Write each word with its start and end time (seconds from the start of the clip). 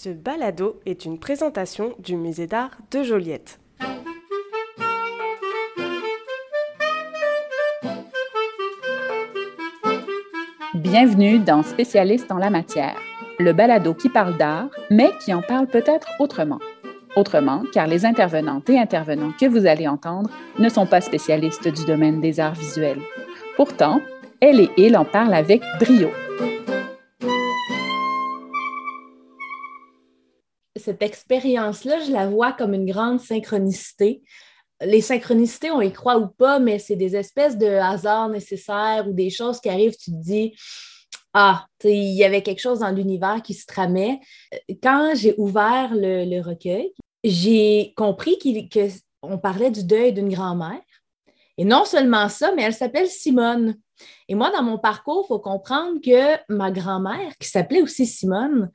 Ce 0.00 0.10
balado 0.10 0.78
est 0.86 1.06
une 1.06 1.18
présentation 1.18 1.92
du 1.98 2.14
musée 2.14 2.46
d'art 2.46 2.78
de 2.92 3.02
Joliette. 3.02 3.58
Bienvenue 10.72 11.40
dans 11.40 11.64
Spécialiste 11.64 12.30
en 12.30 12.36
la 12.38 12.48
matière, 12.48 12.96
le 13.40 13.52
balado 13.52 13.92
qui 13.92 14.08
parle 14.08 14.38
d'art, 14.38 14.68
mais 14.88 15.10
qui 15.18 15.34
en 15.34 15.42
parle 15.42 15.66
peut-être 15.66 16.06
autrement. 16.20 16.60
Autrement, 17.16 17.64
car 17.72 17.88
les 17.88 18.06
intervenantes 18.06 18.70
et 18.70 18.78
intervenants 18.78 19.32
que 19.32 19.46
vous 19.46 19.66
allez 19.66 19.88
entendre 19.88 20.30
ne 20.60 20.68
sont 20.68 20.86
pas 20.86 21.00
spécialistes 21.00 21.66
du 21.66 21.84
domaine 21.86 22.20
des 22.20 22.38
arts 22.38 22.54
visuels. 22.54 23.02
Pourtant, 23.56 24.00
elle 24.40 24.60
et 24.60 24.70
il 24.76 24.96
en 24.96 25.04
parlent 25.04 25.34
avec 25.34 25.60
brio. 25.80 26.10
Cette 30.88 31.02
expérience-là, 31.02 32.00
je 32.06 32.10
la 32.10 32.30
vois 32.30 32.52
comme 32.54 32.72
une 32.72 32.90
grande 32.90 33.20
synchronicité. 33.20 34.22
Les 34.80 35.02
synchronicités, 35.02 35.70
on 35.70 35.82
y 35.82 35.92
croit 35.92 36.16
ou 36.16 36.28
pas, 36.28 36.60
mais 36.60 36.78
c'est 36.78 36.96
des 36.96 37.14
espèces 37.14 37.58
de 37.58 37.66
hasards 37.66 38.30
nécessaires 38.30 39.06
ou 39.06 39.12
des 39.12 39.28
choses 39.28 39.60
qui 39.60 39.68
arrivent, 39.68 39.98
tu 39.98 40.12
te 40.12 40.16
dis, 40.16 40.56
ah, 41.34 41.66
il 41.84 42.14
y 42.14 42.24
avait 42.24 42.42
quelque 42.42 42.62
chose 42.62 42.78
dans 42.78 42.90
l'univers 42.90 43.42
qui 43.42 43.52
se 43.52 43.66
tramait. 43.66 44.18
Quand 44.82 45.12
j'ai 45.14 45.34
ouvert 45.36 45.90
le, 45.92 46.40
recueil, 46.40 46.94
j'ai 47.22 47.92
compris 47.94 48.38
qu'on 48.72 49.36
parlait 49.36 49.70
du 49.70 49.84
deuil 49.84 50.14
d'une 50.14 50.32
grand-mère. 50.32 50.80
Et 51.58 51.66
non 51.66 51.84
seulement 51.84 52.30
ça, 52.30 52.52
mais 52.56 52.62
elle 52.62 52.72
s'appelle 52.72 53.08
Simone. 53.08 53.76
Et 54.26 54.34
moi, 54.34 54.50
dans 54.52 54.62
mon 54.62 54.78
parcours, 54.78 55.24
il 55.26 55.28
faut 55.28 55.40
comprendre 55.40 56.00
que 56.02 56.38
ma 56.48 56.70
grand-mère, 56.70 57.36
qui 57.38 57.48
s'appelait 57.48 57.82
aussi 57.82 58.06
Simone, 58.06 58.70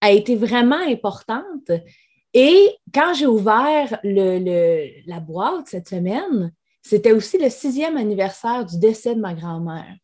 a 0.00 0.10
été 0.10 0.36
vraiment 0.36 0.80
importante. 0.88 1.70
Et 2.34 2.76
quand 2.92 3.14
j'ai 3.14 3.26
ouvert 3.26 3.98
la 4.04 5.20
boîte 5.20 5.68
cette 5.68 5.88
semaine, 5.88 6.52
c'était 6.82 7.12
aussi 7.12 7.38
le 7.38 7.50
sixième 7.50 7.96
anniversaire 7.96 8.64
du 8.64 8.78
décès 8.78 9.14
de 9.14 9.20
ma 9.20 9.34
grand-mère. 9.34 9.96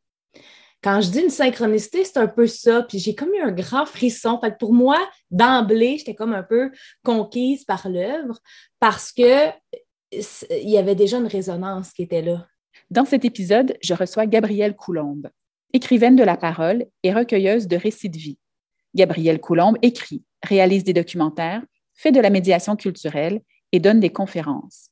Quand 0.82 1.00
je 1.00 1.10
dis 1.10 1.20
une 1.20 1.30
synchronicité, 1.30 2.04
c'est 2.04 2.16
un 2.16 2.26
peu 2.26 2.48
ça. 2.48 2.82
Puis 2.82 2.98
j'ai 2.98 3.14
comme 3.14 3.32
eu 3.34 3.40
un 3.40 3.52
grand 3.52 3.86
frisson. 3.86 4.40
Fait 4.40 4.58
pour 4.58 4.72
moi, 4.72 4.98
d'emblée, 5.30 5.98
j'étais 5.98 6.14
comme 6.14 6.32
un 6.32 6.42
peu 6.42 6.72
conquise 7.04 7.64
par 7.64 7.88
l'œuvre 7.88 8.40
parce 8.80 9.12
que 9.12 9.50
il 10.10 10.68
y 10.68 10.76
avait 10.76 10.96
déjà 10.96 11.18
une 11.18 11.28
résonance 11.28 11.92
qui 11.92 12.02
était 12.02 12.20
là. 12.20 12.46
Dans 12.90 13.04
cet 13.04 13.24
épisode, 13.24 13.76
je 13.80 13.94
reçois 13.94 14.26
Gabrielle 14.26 14.74
Coulombe, 14.74 15.30
écrivaine 15.72 16.16
de 16.16 16.24
la 16.24 16.36
parole 16.36 16.86
et 17.02 17.14
recueilleuse 17.14 17.68
de 17.68 17.76
récits 17.76 18.10
de 18.10 18.18
vie. 18.18 18.38
Gabrielle 18.94 19.40
Coulombe 19.40 19.78
écrit, 19.82 20.22
réalise 20.42 20.84
des 20.84 20.92
documentaires, 20.92 21.62
fait 21.94 22.12
de 22.12 22.20
la 22.20 22.30
médiation 22.30 22.76
culturelle 22.76 23.40
et 23.72 23.80
donne 23.80 24.00
des 24.00 24.10
conférences. 24.10 24.90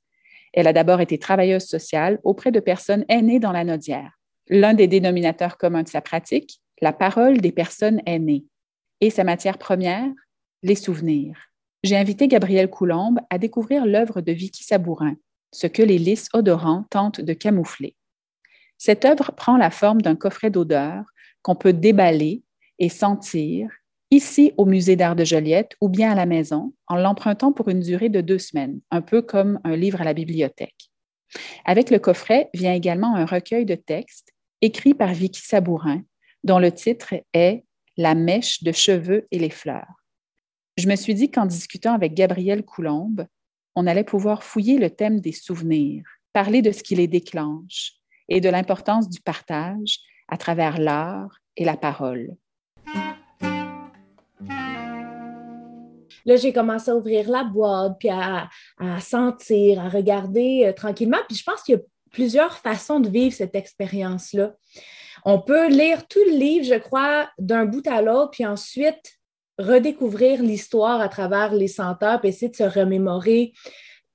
Elle 0.53 0.67
a 0.67 0.73
d'abord 0.73 1.01
été 1.01 1.19
travailleuse 1.19 1.67
sociale 1.67 2.19
auprès 2.25 2.51
de 2.51 2.61
personnes 2.61 3.05
aînées 3.09 3.39
dans 3.41 3.53
la 3.53 3.65
Nodière. 3.65 4.19
L'un 4.49 4.75
des 4.75 4.89
dénominateurs 4.89 5.59
communs 5.59 5.83
de 5.83 5.89
sa 5.89 6.01
pratique, 6.01 6.61
la 6.81 6.93
parole 6.93 7.41
des 7.41 7.53
personnes 7.53 8.01
aînées. 8.07 8.47
Et 9.01 9.11
sa 9.11 9.25
matière 9.25 9.59
première, 9.59 10.11
les 10.63 10.75
souvenirs. 10.75 11.39
J'ai 11.83 11.97
invité 11.97 12.29
Gabrielle 12.29 12.69
Coulombe 12.69 13.21
à 13.31 13.39
découvrir 13.39 13.87
l'œuvre 13.87 14.21
de 14.21 14.33
Vicky 14.33 14.65
Sabourin, 14.65 15.17
ce 15.53 15.67
que 15.67 15.83
les 15.83 15.99
lys 15.99 16.29
odorants 16.33 16.85
tentent 16.91 17.21
de 17.21 17.33
camoufler. 17.33 17.97
Cette 18.77 19.05
œuvre 19.05 19.33
prend 19.33 19.57
la 19.57 19.71
forme 19.71 20.03
d'un 20.03 20.17
coffret 20.17 20.51
d'odeurs 20.51 21.05
qu'on 21.43 21.55
peut 21.55 21.73
déballer 21.73 22.43
et 22.79 22.89
sentir 22.89 23.71
ici 24.11 24.53
au 24.57 24.65
Musée 24.65 24.97
d'art 24.97 25.17
de 25.17 25.25
Joliette 25.25 25.77
ou 25.81 25.89
bien 25.89 26.11
à 26.11 26.15
la 26.15 26.27
maison 26.27 26.73
en 26.89 26.97
l'empruntant 26.97 27.53
pour 27.53 27.69
une 27.69 27.81
durée 27.81 28.09
de 28.09 28.21
deux 28.21 28.39
semaines, 28.39 28.81
un 28.91 29.03
peu 29.03 29.23
comme 29.23 29.61
un 29.65 29.77
livre 29.77 30.01
à 30.01 30.05
la 30.05 30.15
bibliothèque. 30.15 30.91
Avec 31.65 31.91
le 31.91 31.99
coffret 31.99 32.51
vient 32.55 32.75
également 32.75 33.15
un 33.15 33.25
recueil 33.25 33.65
de 33.65 33.77
textes 33.77 34.33
écrit 34.61 34.95
par 34.95 35.13
Vicky 35.13 35.43
Sabourin, 35.43 36.03
dont 36.43 36.59
le 36.59 36.73
titre 36.73 37.15
est 37.33 37.65
La 37.97 38.15
mèche 38.15 38.63
de 38.63 38.73
cheveux 38.73 39.27
et 39.31 39.39
les 39.39 39.51
fleurs. 39.51 40.05
Je 40.77 40.89
me 40.89 40.97
suis 40.97 41.15
dit 41.15 41.31
qu'en 41.31 41.47
discutant 41.47 41.95
avec 41.95 42.15
Gabrielle 42.15 42.65
Coulombe, 42.65 43.27
on 43.77 43.87
allait 43.87 44.05
pouvoir 44.05 44.43
fouiller 44.43 44.79
le 44.79 44.91
thème 44.91 45.21
des 45.21 45.33
souvenirs, 45.33 46.03
parler 46.33 46.63
de 46.63 46.73
ce 46.73 46.83
qui 46.83 46.97
les 46.97 47.07
déclenche 47.07 47.93
et 48.29 48.41
de 48.41 48.49
l'importance 48.49 49.09
du 49.09 49.21
partage 49.21 49.99
à 50.29 50.37
travers 50.37 50.79
l'art 50.79 51.39
et 51.57 51.65
la 51.65 51.77
parole. 51.77 52.37
Là, 56.27 56.37
j'ai 56.37 56.53
commencé 56.53 56.91
à 56.91 56.97
ouvrir 56.97 57.29
la 57.31 57.45
boîte, 57.45 57.97
puis 57.99 58.11
à, 58.11 58.49
sentir, 59.01 59.81
à 59.81 59.89
regarder 59.89 60.67
euh, 60.67 60.73
tranquillement. 60.73 61.19
Puis 61.29 61.39
je 61.39 61.45
pense 61.45 61.63
qu'il 61.63 61.75
y 61.77 61.79
a 61.79 61.83
plusieurs 62.11 62.57
façons 62.59 63.01
de 63.01 63.09
vivre 63.09 63.35
cette 63.35 63.55
expérience-là. 63.55 64.55
On 65.25 65.41
peut 65.41 65.69
lire 65.69 66.07
tout 66.09 66.25
le 66.27 66.37
livre, 66.37 66.65
je 66.65 66.79
crois, 66.79 67.29
d'un 67.39 67.67
bout 67.67 67.87
à 67.87 68.03
l'autre, 68.03 68.31
puis 68.31 68.47
ensuite 68.47 69.19
redécouvrir 69.59 70.43
l'histoire 70.43 71.01
à 71.01 71.09
travers 71.09 71.53
les 71.53 71.69
senteurs, 71.69 72.21
puis 72.21 72.31
essayer 72.31 72.51
de 72.51 72.57
se 72.57 72.63
remémorer 72.63 73.53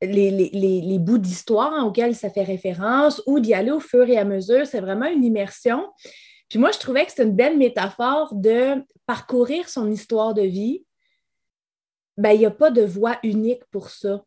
les, 0.01 0.31
les 0.31 0.99
bouts 0.99 1.19
d'histoire 1.19 1.85
auxquels 1.85 2.15
ça 2.15 2.29
fait 2.29 2.43
référence 2.43 3.21
ou 3.27 3.39
d'y 3.39 3.53
aller 3.53 3.71
au 3.71 3.79
fur 3.79 4.09
et 4.09 4.17
à 4.17 4.25
mesure. 4.25 4.65
C'est 4.65 4.81
vraiment 4.81 5.05
une 5.05 5.23
immersion. 5.23 5.87
Puis 6.49 6.59
moi, 6.59 6.71
je 6.71 6.79
trouvais 6.79 7.05
que 7.05 7.11
c'était 7.11 7.23
une 7.23 7.35
belle 7.35 7.57
métaphore 7.57 8.33
de 8.33 8.83
parcourir 9.05 9.69
son 9.69 9.91
histoire 9.91 10.33
de 10.33 10.43
vie 10.43 10.84
ben, 12.17 12.31
il 12.31 12.39
n'y 12.39 12.45
a 12.45 12.51
pas 12.51 12.71
de 12.71 12.83
voie 12.83 13.17
unique 13.23 13.63
pour 13.71 13.89
ça. 13.89 14.23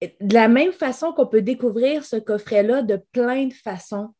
De 0.00 0.34
la 0.34 0.46
même 0.46 0.72
façon 0.72 1.12
qu'on 1.12 1.26
peut 1.26 1.42
découvrir 1.42 2.04
ce 2.04 2.16
coffret-là 2.16 2.82
de 2.82 3.00
plein 3.12 3.46
de 3.46 3.52
façons, 3.52 4.14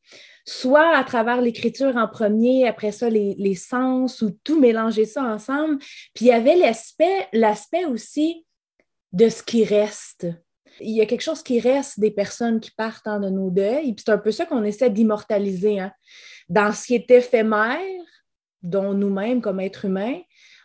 soit 0.45 0.97
à 0.97 1.05
travers 1.05 1.41
l'écriture 1.41 1.97
en 1.97 2.09
premier, 2.09 2.67
après 2.67 2.91
ça, 2.91 3.09
les, 3.11 3.55
sens, 3.55 4.23
ou 4.23 4.31
tout 4.43 4.59
mélanger 4.59 5.05
ça 5.05 5.23
ensemble. 5.23 5.79
Puis 6.15 6.25
il 6.25 6.29
y 6.29 6.33
avait 6.33 6.57
l'aspect, 6.57 7.29
l'aspect 7.33 7.85
aussi 7.85 8.45
de 9.13 9.29
ce 9.29 9.43
qui 9.43 9.65
reste. 9.65 10.27
Il 10.81 10.97
y 10.97 11.01
a 11.01 11.07
quelque 11.07 11.23
chose 11.23 11.43
qui 11.43 11.61
reste 11.61 12.01
des 12.01 12.11
personnes 12.11 12.61
qui 12.61 12.71
partent 12.73 13.07
en 13.07 13.21
de 13.21 13.29
nos 13.29 13.51
deuils. 13.51 13.93
Puis 13.95 14.05
c'est 14.05 14.13
un 14.13 14.19
peu 14.19 14.33
ça 14.33 14.47
qu'on 14.47 14.65
essaie 14.65 14.91
d'immortaliser 14.91 15.81
hein. 15.81 15.93
dans 16.49 16.73
ce 16.73 16.87
qui 16.87 16.95
est 16.95 17.11
éphémère, 17.11 17.79
dont 18.63 18.95
nous-mêmes, 18.95 19.41
comme 19.41 19.61
êtres 19.61 19.85
humains, 19.85 20.21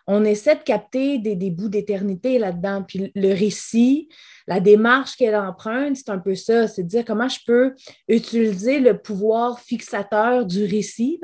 on 0.07 0.25
essaie 0.25 0.55
de 0.55 0.63
capter 0.63 1.17
des, 1.17 1.51
bouts 1.51 1.69
d'éternité 1.69 2.37
là-dedans. 2.37 2.83
Puis 2.87 3.11
le 3.15 3.29
récit, 3.29 4.09
la 4.47 4.59
démarche 4.59 5.15
qu'elle 5.15 5.35
emprunte, 5.35 5.95
c'est 5.95 6.09
un 6.09 6.19
peu 6.19 6.35
ça, 6.35 6.67
c'est 6.67 6.83
de 6.83 6.87
dire 6.87 7.05
comment 7.05 7.29
je 7.29 7.39
peux 7.45 7.73
utiliser 8.07 8.79
le 8.79 8.97
pouvoir 8.97 9.59
fixateur 9.59 10.45
du 10.45 10.65
récit 10.65 11.21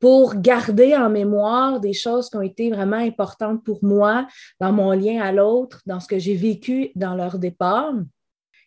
pour 0.00 0.34
garder 0.36 0.96
en 0.96 1.10
mémoire 1.10 1.78
des 1.80 1.92
choses 1.92 2.30
qui 2.30 2.36
ont 2.36 2.42
été 2.42 2.70
vraiment 2.70 2.96
importantes 2.96 3.64
pour 3.64 3.84
moi 3.84 4.26
dans 4.58 4.72
mon 4.72 4.92
lien 4.92 5.20
à 5.20 5.30
l'autre, 5.32 5.80
dans 5.86 6.00
ce 6.00 6.08
que 6.08 6.18
j'ai 6.18 6.34
vécu 6.34 6.90
dans 6.96 7.14
leur 7.14 7.38
départ 7.38 7.94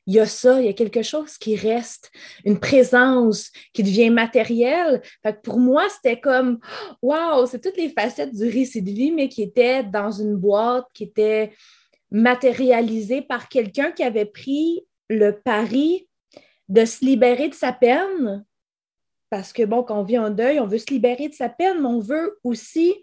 il 0.06 0.16
y 0.16 0.19
a 0.19 0.25
ça, 0.25 0.59
il 0.59 0.66
y 0.66 0.69
a 0.69 0.74
quelque 0.74 1.02
chose 1.02 1.38
qui 1.38 1.56
reste, 1.56 2.12
une 2.46 2.59
présence 2.59 3.52
qui 3.74 3.84
devient 3.84 4.09
matérielle. 4.09 5.02
Pour 5.44 5.59
moi, 5.59 5.88
c'était 5.90 6.19
comme, 6.19 6.59
waouh, 7.02 7.46
c'est 7.46 7.62
toutes 7.62 7.78
les 7.78 7.90
facettes 7.90 8.36
du 8.36 8.50
récit 8.50 8.81
de 8.81 8.91
vie, 8.91 9.12
mais 9.12 9.30
qui 9.30 9.44
étaient 9.44 9.84
dans 9.84 10.12
une 10.12 10.36
boîte, 10.36 10.86
qui 10.94 11.06
étaient 11.06 11.53
matérialisées 12.12 13.22
par 13.22 13.47
quelqu'un 13.47 13.91
qui 13.91 14.03
avait 14.03 14.25
pris 14.25 14.86
le 15.09 15.40
pari 15.40 16.08
de 16.68 16.85
se 16.85 17.03
libérer 17.03 17.47
de 17.50 17.53
sa 17.53 17.72
peine. 17.72 18.46
Parce 19.30 19.53
que, 19.53 19.64
bon, 19.64 19.84
quand 19.84 20.00
on 20.00 20.03
vit 20.03 20.20
en 20.20 20.30
deuil, 20.30 20.59
on 20.59 20.68
veut 20.68 20.78
se 20.78 20.91
libérer 20.91 21.30
de 21.30 21.34
sa 21.34 21.50
peine, 21.50 21.81
mais 21.81 21.88
on 21.88 22.00
veut 22.00 22.40
aussi 22.44 22.94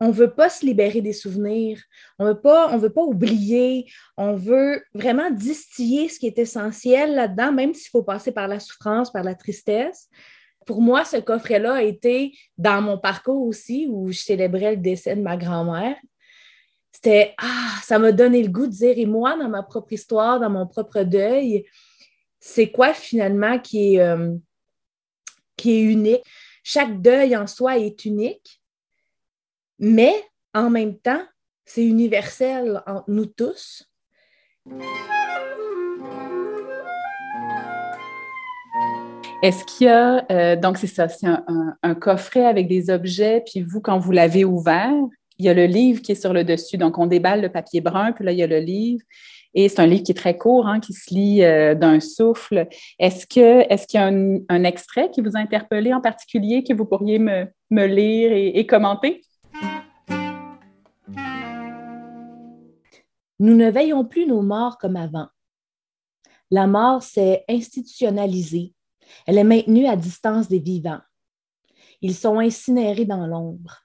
on 0.00 0.08
ne 0.08 0.12
veut 0.12 0.34
pas 0.34 0.50
se 0.50 0.66
libérer 0.66 1.00
des 1.00 1.12
souvenirs, 1.12 1.80
on 2.18 2.26
on 2.26 2.78
veut 2.78 2.92
pas 2.92 3.02
oublier, 3.02 3.90
on 4.16 4.34
veut 4.34 4.82
vraiment 4.92 5.30
distiller 5.30 6.08
ce 6.08 6.18
qui 6.18 6.26
est 6.26 6.38
essentiel 6.38 7.14
là-dedans, 7.14 7.52
même 7.52 7.74
s'il 7.74 7.90
faut 7.90 8.02
passer 8.02 8.32
par 8.32 8.48
la 8.48 8.60
souffrance, 8.60 9.12
par 9.12 9.22
la 9.22 9.34
tristesse. 9.34 10.08
Pour 10.66 10.80
moi, 10.80 11.04
ce 11.04 11.18
coffret-là 11.18 11.74
a 11.74 11.82
été 11.82 12.36
dans 12.56 12.80
mon 12.80 12.98
parcours 12.98 13.46
aussi, 13.46 13.86
où 13.90 14.10
je 14.10 14.18
célébrais 14.18 14.72
le 14.72 14.80
décès 14.80 15.14
de 15.14 15.22
ma 15.22 15.36
grand-mère. 15.36 15.96
C'était, 16.90 17.34
ah, 17.38 17.74
ça 17.82 17.98
m'a 17.98 18.12
donné 18.12 18.42
le 18.42 18.48
goût 18.48 18.66
de 18.66 18.72
dire, 18.72 18.94
et 18.96 19.06
moi, 19.06 19.36
dans 19.36 19.48
ma 19.48 19.62
propre 19.62 19.92
histoire, 19.92 20.40
dans 20.40 20.50
mon 20.50 20.66
propre 20.66 21.02
deuil, 21.02 21.66
c'est 22.40 22.70
quoi 22.70 22.94
finalement 22.94 23.58
qui 23.58 23.94
est, 23.94 24.00
euh, 24.00 24.34
qui 25.56 25.72
est 25.72 25.82
unique? 25.82 26.22
Chaque 26.62 27.00
deuil 27.02 27.36
en 27.36 27.46
soi 27.46 27.78
est 27.78 28.04
unique, 28.04 28.62
mais 29.78 30.14
en 30.54 30.70
même 30.70 30.98
temps, 30.98 31.22
c'est 31.64 31.84
universel 31.84 32.82
entre 32.86 33.04
nous 33.08 33.26
tous. 33.26 33.88
Est-ce 39.42 39.64
qu'il 39.64 39.86
y 39.86 39.90
a, 39.90 40.24
euh, 40.30 40.56
donc 40.56 40.78
c'est 40.78 40.86
ça, 40.86 41.08
c'est 41.08 41.26
un, 41.26 41.94
coffret 41.94 42.46
avec 42.46 42.66
des 42.66 42.88
objets, 42.88 43.42
puis 43.44 43.62
vous, 43.62 43.80
quand 43.80 43.98
vous 43.98 44.10
l'avez 44.10 44.44
ouvert, 44.44 44.94
il 45.38 45.44
y 45.44 45.48
a 45.48 45.54
le 45.54 45.66
livre 45.66 46.00
qui 46.00 46.12
est 46.12 46.14
sur 46.14 46.32
le 46.32 46.44
dessus. 46.44 46.78
Donc, 46.78 46.98
on 46.98 47.06
déballe 47.06 47.42
le 47.42 47.50
papier 47.50 47.80
brun, 47.80 48.12
puis 48.12 48.24
là, 48.24 48.32
il 48.32 48.38
y 48.38 48.42
a 48.42 48.46
le 48.46 48.60
livre. 48.60 49.02
Et 49.54 49.68
c'est 49.68 49.80
un 49.80 49.86
livre 49.86 50.02
qui 50.02 50.12
est 50.12 50.16
très 50.16 50.36
court, 50.36 50.66
hein, 50.66 50.80
qui 50.80 50.92
se 50.92 51.14
lit 51.14 51.44
euh, 51.44 51.74
d'un 51.74 52.00
souffle. 52.00 52.66
Est-ce 52.98 53.26
que 53.26 53.60
est 53.68 53.86
qu'il 53.86 54.00
y 54.00 54.02
a 54.02 54.06
un, 54.06 54.64
extrait 54.64 55.10
qui 55.10 55.20
vous 55.20 55.36
a 55.36 55.38
interpellé 55.38 55.92
en 55.92 56.00
particulier 56.00 56.64
que 56.64 56.72
vous 56.72 56.84
pourriez 56.84 57.18
me, 57.18 57.46
lire 57.70 58.32
et, 58.32 58.66
commenter? 58.66 59.22
Nous 63.40 63.54
ne 63.54 63.70
veillons 63.70 64.04
plus 64.04 64.26
nos 64.26 64.42
morts 64.42 64.78
comme 64.78 64.96
avant. 64.96 65.28
La 66.50 66.66
mort 66.66 67.02
s'est 67.02 67.44
institutionnalisée. 67.48 68.74
Elle 69.26 69.38
est 69.38 69.44
maintenue 69.44 69.86
à 69.86 69.96
distance 69.96 70.48
des 70.48 70.60
vivants. 70.60 71.00
Ils 72.00 72.14
sont 72.14 72.38
incinérés 72.38 73.06
dans 73.06 73.26
l'ombre, 73.26 73.82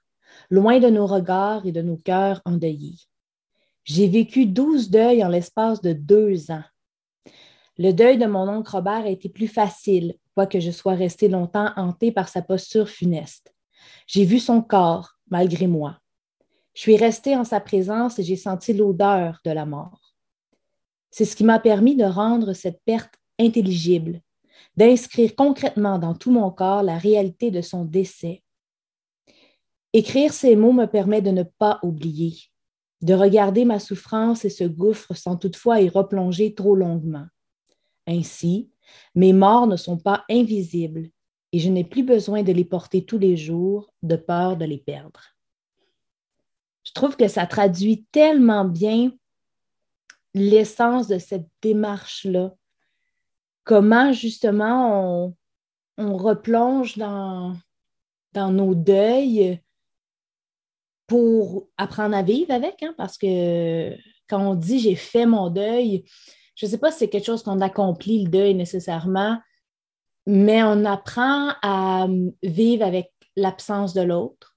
loin 0.50 0.78
de 0.78 0.88
nos 0.88 1.06
regards 1.06 1.66
et 1.66 1.72
de 1.72 1.82
nos 1.82 1.96
cœurs 1.96 2.40
endeuillés. 2.44 2.98
J'ai 3.84 4.08
vécu 4.08 4.46
douze 4.46 4.90
deuils 4.90 5.24
en 5.24 5.28
l'espace 5.28 5.80
de 5.80 5.92
deux 5.92 6.50
ans. 6.50 6.64
Le 7.78 7.92
deuil 7.92 8.18
de 8.18 8.26
mon 8.26 8.46
oncle 8.48 8.70
Robert 8.70 9.04
a 9.04 9.08
été 9.08 9.28
plus 9.28 9.48
facile, 9.48 10.14
quoique 10.34 10.60
je 10.60 10.70
sois 10.70 10.94
restée 10.94 11.28
longtemps 11.28 11.72
hantée 11.76 12.12
par 12.12 12.28
sa 12.28 12.42
posture 12.42 12.88
funeste. 12.88 13.54
J'ai 14.06 14.24
vu 14.24 14.38
son 14.38 14.60
corps, 14.60 15.14
malgré 15.30 15.66
moi. 15.66 15.98
Je 16.74 16.80
suis 16.80 16.96
restée 16.96 17.36
en 17.36 17.44
sa 17.44 17.60
présence 17.60 18.18
et 18.18 18.22
j'ai 18.22 18.36
senti 18.36 18.72
l'odeur 18.72 19.40
de 19.44 19.50
la 19.50 19.66
mort. 19.66 20.14
C'est 21.10 21.24
ce 21.24 21.34
qui 21.34 21.44
m'a 21.44 21.58
permis 21.58 21.96
de 21.96 22.04
rendre 22.04 22.52
cette 22.52 22.80
perte 22.84 23.14
intelligible, 23.38 24.20
d'inscrire 24.76 25.34
concrètement 25.34 25.98
dans 25.98 26.14
tout 26.14 26.30
mon 26.30 26.50
corps 26.50 26.82
la 26.82 26.98
réalité 26.98 27.50
de 27.50 27.60
son 27.60 27.84
décès. 27.84 28.42
Écrire 29.92 30.32
ces 30.32 30.54
mots 30.54 30.72
me 30.72 30.86
permet 30.86 31.20
de 31.20 31.30
ne 31.30 31.42
pas 31.42 31.80
oublier, 31.82 32.38
de 33.02 33.14
regarder 33.14 33.64
ma 33.64 33.80
souffrance 33.80 34.44
et 34.44 34.50
ce 34.50 34.64
gouffre 34.64 35.14
sans 35.14 35.36
toutefois 35.36 35.80
y 35.80 35.88
replonger 35.88 36.54
trop 36.54 36.76
longuement. 36.76 37.26
Ainsi, 38.06 38.70
mes 39.14 39.32
morts 39.32 39.66
ne 39.66 39.76
sont 39.76 39.98
pas 39.98 40.24
invisibles 40.30 41.10
et 41.52 41.58
je 41.58 41.68
n'ai 41.68 41.84
plus 41.84 42.04
besoin 42.04 42.44
de 42.44 42.52
les 42.52 42.64
porter 42.64 43.04
tous 43.04 43.18
les 43.18 43.36
jours 43.36 43.92
de 44.02 44.14
peur 44.14 44.56
de 44.56 44.64
les 44.64 44.78
perdre. 44.78 45.20
Je 46.84 46.92
trouve 46.92 47.16
que 47.16 47.28
ça 47.28 47.46
traduit 47.46 48.04
tellement 48.12 48.64
bien 48.64 49.12
l'essence 50.34 51.08
de 51.08 51.18
cette 51.18 51.46
démarche-là. 51.62 52.54
Comment 53.64 54.12
justement 54.12 55.26
on, 55.26 55.36
on 56.00 56.16
replonge 56.16 56.96
dans, 56.96 57.54
nos 58.34 58.74
deuils, 58.74 59.60
pour 61.06 61.68
apprendre 61.76 62.16
à 62.16 62.22
vivre 62.22 62.52
avec, 62.52 62.82
hein, 62.82 62.94
parce 62.96 63.18
que 63.18 63.96
quand 64.28 64.40
on 64.40 64.54
dit 64.54 64.78
j'ai 64.78 64.94
fait 64.94 65.26
mon 65.26 65.50
deuil, 65.50 66.04
je 66.54 66.66
ne 66.66 66.70
sais 66.70 66.78
pas 66.78 66.92
si 66.92 67.00
c'est 67.00 67.08
quelque 67.08 67.26
chose 67.26 67.42
qu'on 67.42 67.60
accomplit 67.60 68.24
le 68.24 68.30
deuil 68.30 68.54
nécessairement, 68.54 69.38
mais 70.26 70.62
on 70.62 70.84
apprend 70.84 71.52
à 71.62 72.06
vivre 72.42 72.86
avec 72.86 73.12
l'absence 73.36 73.92
de 73.92 74.02
l'autre, 74.02 74.56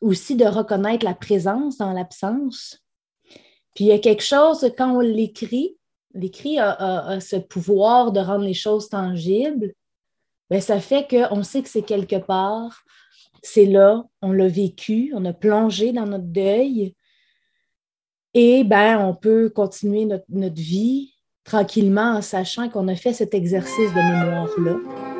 aussi 0.00 0.36
de 0.36 0.44
reconnaître 0.44 1.04
la 1.04 1.14
présence 1.14 1.78
dans 1.78 1.92
l'absence. 1.92 2.78
Puis 3.74 3.84
il 3.84 3.88
y 3.88 3.92
a 3.92 3.98
quelque 3.98 4.22
chose, 4.22 4.70
quand 4.76 4.96
on 4.96 5.00
l'écrit, 5.00 5.76
l'écrit 6.14 6.58
a, 6.58 7.18
ce 7.20 7.36
pouvoir 7.36 8.12
de 8.12 8.20
rendre 8.20 8.44
les 8.44 8.54
choses 8.54 8.88
tangibles, 8.88 9.72
bien, 10.50 10.60
ça 10.60 10.80
fait 10.80 11.08
qu'on 11.08 11.42
sait 11.42 11.62
que 11.62 11.68
c'est 11.68 11.82
quelque 11.82 12.16
part, 12.16 12.84
c'est 13.42 13.66
là, 13.66 14.04
on 14.20 14.32
l'a 14.32 14.48
vécu, 14.48 15.12
on 15.14 15.24
a 15.24 15.32
plongé 15.32 15.92
dans 15.92 16.06
notre 16.06 16.24
deuil. 16.24 16.94
Et 18.34 18.64
ben, 18.64 18.98
on 18.98 19.14
peut 19.14 19.50
continuer 19.50 20.04
notre, 20.06 20.60
vie 20.60 21.14
tranquillement 21.44 22.16
en 22.16 22.22
sachant 22.22 22.68
qu'on 22.68 22.88
a 22.88 22.94
fait 22.94 23.12
cet 23.12 23.34
exercice 23.34 23.90
de 23.90 23.96
mémoire-là. 23.96 25.11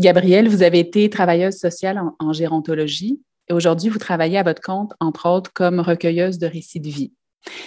Gabrielle, 0.00 0.48
vous 0.48 0.62
avez 0.62 0.80
été 0.80 1.08
travailleuse 1.10 1.56
sociale 1.56 2.00
en, 2.18 2.32
gérontologie 2.32 3.20
et 3.48 3.52
aujourd'hui, 3.52 3.88
vous 3.88 3.98
travaillez 3.98 4.38
à 4.38 4.42
votre 4.42 4.62
compte, 4.62 4.92
entre 5.00 5.28
autres, 5.28 5.52
comme 5.52 5.80
recueilleuse 5.80 6.38
de 6.38 6.46
récits 6.46 6.80
de 6.80 6.88
vie. 6.88 7.12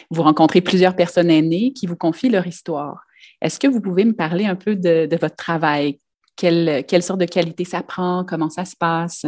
Vous 0.10 0.24
rencontrez 0.24 0.62
plusieurs 0.62 0.96
personnes 0.96 1.30
aînées 1.30 1.74
qui 1.74 1.88
vous 1.88 1.96
confient 1.96 2.30
leur 2.30 2.48
histoire. 2.48 3.04
Est-ce 3.42 3.60
que 3.60 3.68
vous 3.68 3.82
pouvez 3.82 4.06
me 4.06 4.14
parler 4.14 4.46
un 4.46 4.56
peu 4.56 4.76
de, 4.76 5.16
votre 5.20 5.36
travail? 5.36 6.00
Quelle, 6.36 6.86
quelle, 6.86 7.04
sorte 7.04 7.20
de 7.20 7.26
qualité 7.26 7.66
ça 7.66 7.84
prend? 7.84 8.24
Comment 8.24 8.50
ça 8.50 8.66
se 8.66 8.76
passe? 8.76 9.26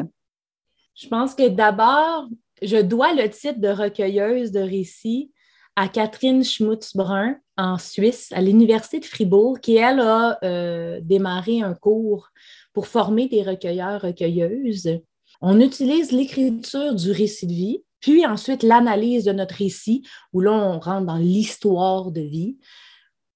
Je 0.95 1.07
pense 1.07 1.35
que 1.35 1.49
d'abord, 1.49 2.27
je 2.61 2.81
dois 2.81 3.13
le 3.13 3.29
titre 3.29 3.59
de 3.59 3.67
recueilleuse 3.67 4.51
de 4.51 4.61
récits 4.61 5.31
à 5.75 5.89
Catherine 5.89 6.43
Schmutz-Brun 6.43 7.35
en 7.57 7.77
Suisse, 7.77 8.31
à 8.33 8.41
l'Université 8.41 8.99
de 8.99 9.05
Fribourg, 9.05 9.59
qui, 9.59 9.75
elle, 9.75 9.99
a 9.99 10.37
euh, 10.43 10.99
démarré 11.01 11.61
un 11.61 11.73
cours 11.73 12.29
pour 12.75 12.87
former 12.87 13.27
des 13.27 13.41
recueilleurs-recueilleuses. 13.41 14.99
On 15.41 15.59
utilise 15.59 16.11
l'écriture 16.11 16.93
du 16.93 17.11
récit 17.11 17.47
de 17.47 17.53
vie, 17.53 17.83
puis 18.01 18.25
ensuite 18.25 18.61
l'analyse 18.61 19.23
de 19.23 19.31
notre 19.31 19.55
récit, 19.55 20.03
où 20.33 20.41
là, 20.41 20.51
on 20.51 20.79
rentre 20.79 21.07
dans 21.07 21.17
l'histoire 21.17 22.11
de 22.11 22.21
vie, 22.21 22.57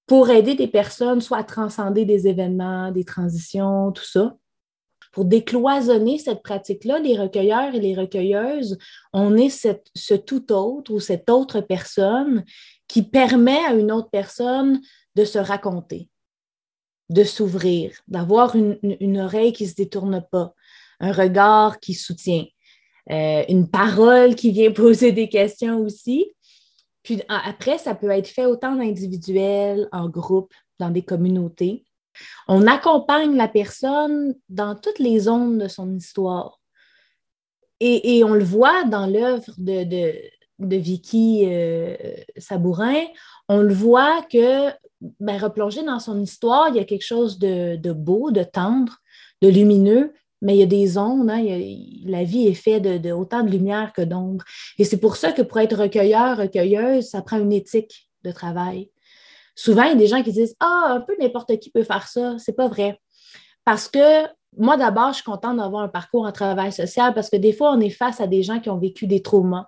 pour 0.05 0.29
aider 0.29 0.55
des 0.55 0.67
personnes 0.67 1.21
soit 1.21 1.37
à 1.37 1.43
transcender 1.43 2.03
des 2.03 2.27
événements, 2.27 2.91
des 2.91 3.05
transitions, 3.05 3.91
tout 3.91 4.05
ça. 4.05 4.35
Pour 5.11 5.25
décloisonner 5.25 6.17
cette 6.17 6.43
pratique-là, 6.43 6.99
les 6.99 7.17
recueilleurs 7.17 7.73
et 7.73 7.79
les 7.79 7.95
recueilleuses, 7.95 8.77
on 9.13 9.37
est 9.37 9.49
ce 9.49 10.15
tout 10.15 10.51
autre 10.51 10.91
ou 10.93 10.99
cette 10.99 11.29
autre 11.29 11.61
personne 11.61 12.43
qui 12.87 13.03
permet 13.03 13.63
à 13.65 13.73
une 13.73 13.91
autre 13.91 14.09
personne 14.11 14.81
de 15.15 15.25
se 15.25 15.39
raconter, 15.39 16.09
de 17.09 17.23
s'ouvrir, 17.23 17.91
d'avoir 18.07 18.55
une, 18.55 19.19
oreille 19.19 19.53
qui 19.53 19.63
ne 19.63 19.69
se 19.69 19.75
détourne 19.75 20.23
pas, 20.31 20.53
un 20.99 21.11
regard 21.11 21.79
qui 21.79 21.93
soutient, 21.93 22.45
euh, 23.11 23.43
une 23.49 23.69
parole 23.69 24.35
qui 24.35 24.51
vient 24.51 24.71
poser 24.71 25.11
des 25.11 25.29
questions 25.29 25.79
aussi. 25.79 26.31
Puis 27.03 27.21
après, 27.27 27.77
ça 27.77 27.95
peut 27.95 28.11
être 28.11 28.27
fait 28.27 28.45
autant 28.45 28.75
en 28.75 28.79
individuel, 28.79 29.87
en 29.91 30.09
groupe, 30.09 30.53
dans 30.79 30.89
des 30.89 31.01
communautés. 31.01 31.85
On 32.47 32.67
accompagne 32.67 33.35
la 33.35 33.47
personne 33.47 34.35
dans 34.49 34.75
toutes 34.75 34.99
les 34.99 35.19
zones 35.19 35.57
de 35.57 35.67
son 35.67 35.95
histoire. 35.95 36.59
Et, 37.81 38.23
on 38.25 38.33
le 38.33 38.43
voit 38.43 38.83
dans 38.83 39.07
l'œuvre 39.07 39.53
de, 39.57 39.85
de, 39.85 40.75
Vicky 40.75 41.45
euh, 41.45 41.95
Sabourin, 42.37 43.05
on 43.47 43.61
le 43.61 43.73
voit 43.73 44.21
que, 44.29 44.69
ben, 45.19 45.37
replonger 45.37 45.83
dans 45.83 45.99
son 45.99 46.21
histoire, 46.21 46.69
il 46.69 46.75
y 46.75 46.79
a 46.79 46.85
quelque 46.85 47.05
chose 47.05 47.39
de, 47.39 47.75
de 47.75 47.91
beau, 47.91 48.31
de 48.31 48.43
tendre, 48.43 48.97
de 49.41 49.47
lumineux, 49.47 50.13
mais 50.41 50.55
il 50.55 50.59
y 50.59 50.63
a 50.63 50.67
des 50.67 50.97
ondes, 50.97 51.29
hein, 51.29 51.43
la 52.05 52.23
vie 52.23 52.47
est 52.47 52.53
faite 52.53 52.83
de, 52.83 53.11
autant 53.11 53.43
de 53.43 53.49
lumière 53.49 53.91
que 53.93 54.01
d'ombre. 54.01 54.45
Et 54.77 54.85
c'est 54.85 54.99
pour 54.99 55.17
ça 55.17 55.31
que 55.31 55.41
pour 55.41 55.59
être 55.59 55.77
recueilleur, 55.77 56.37
recueilleuse, 56.37 57.09
ça 57.09 57.21
prend 57.21 57.39
une 57.39 57.51
éthique 57.51 58.09
de 58.23 58.31
travail. 58.31 58.89
Souvent, 59.55 59.83
il 59.83 59.89
y 59.89 59.91
a 59.91 59.95
des 59.95 60.07
gens 60.07 60.23
qui 60.23 60.31
disent 60.31 60.55
Ah, 60.61 60.93
un 60.95 61.01
peu 61.01 61.13
n'importe 61.19 61.59
qui 61.59 61.69
peut 61.69 61.83
faire 61.83 62.07
ça. 62.07 62.37
C'est 62.37 62.55
pas 62.55 62.69
vrai. 62.69 62.99
Parce 63.65 63.89
que 63.89 64.25
moi, 64.57 64.77
d'abord, 64.77 65.09
je 65.09 65.15
suis 65.15 65.23
contente 65.23 65.57
d'avoir 65.57 65.83
un 65.83 65.89
parcours 65.89 66.25
en 66.25 66.31
travail 66.31 66.71
social 66.71 67.13
parce 67.13 67.29
que 67.29 67.35
des 67.35 67.51
fois, 67.51 67.73
on 67.73 67.79
est 67.81 67.89
face 67.89 68.21
à 68.21 68.27
des 68.27 68.41
gens 68.41 68.59
qui 68.61 68.69
ont 68.69 68.77
vécu 68.77 69.05
des 69.07 69.21
traumas, 69.21 69.67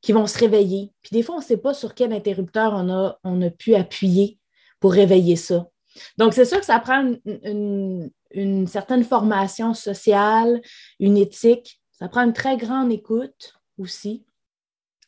qui 0.00 0.12
vont 0.12 0.26
se 0.26 0.38
réveiller. 0.38 0.92
Puis 1.02 1.10
des 1.12 1.22
fois, 1.22 1.36
on 1.36 1.38
ne 1.38 1.44
sait 1.44 1.56
pas 1.56 1.74
sur 1.74 1.94
quel 1.94 2.12
interrupteur 2.12 2.72
on 2.74 2.88
a, 2.90 3.18
on 3.24 3.42
a 3.42 3.50
pu 3.50 3.74
appuyer 3.74 4.38
pour 4.80 4.92
réveiller 4.92 5.36
ça. 5.36 5.68
Donc, 6.16 6.34
c'est 6.34 6.44
sûr 6.44 6.60
que 6.60 6.66
ça 6.66 6.78
prend 6.78 7.14
une, 7.44 8.10
une 8.30 8.66
certaine 8.66 9.04
formation 9.04 9.74
sociale, 9.74 10.60
une 11.00 11.16
éthique. 11.16 11.80
Ça 11.92 12.08
prend 12.08 12.22
une 12.22 12.32
très 12.32 12.56
grande 12.56 12.92
écoute 12.92 13.54
aussi, 13.78 14.24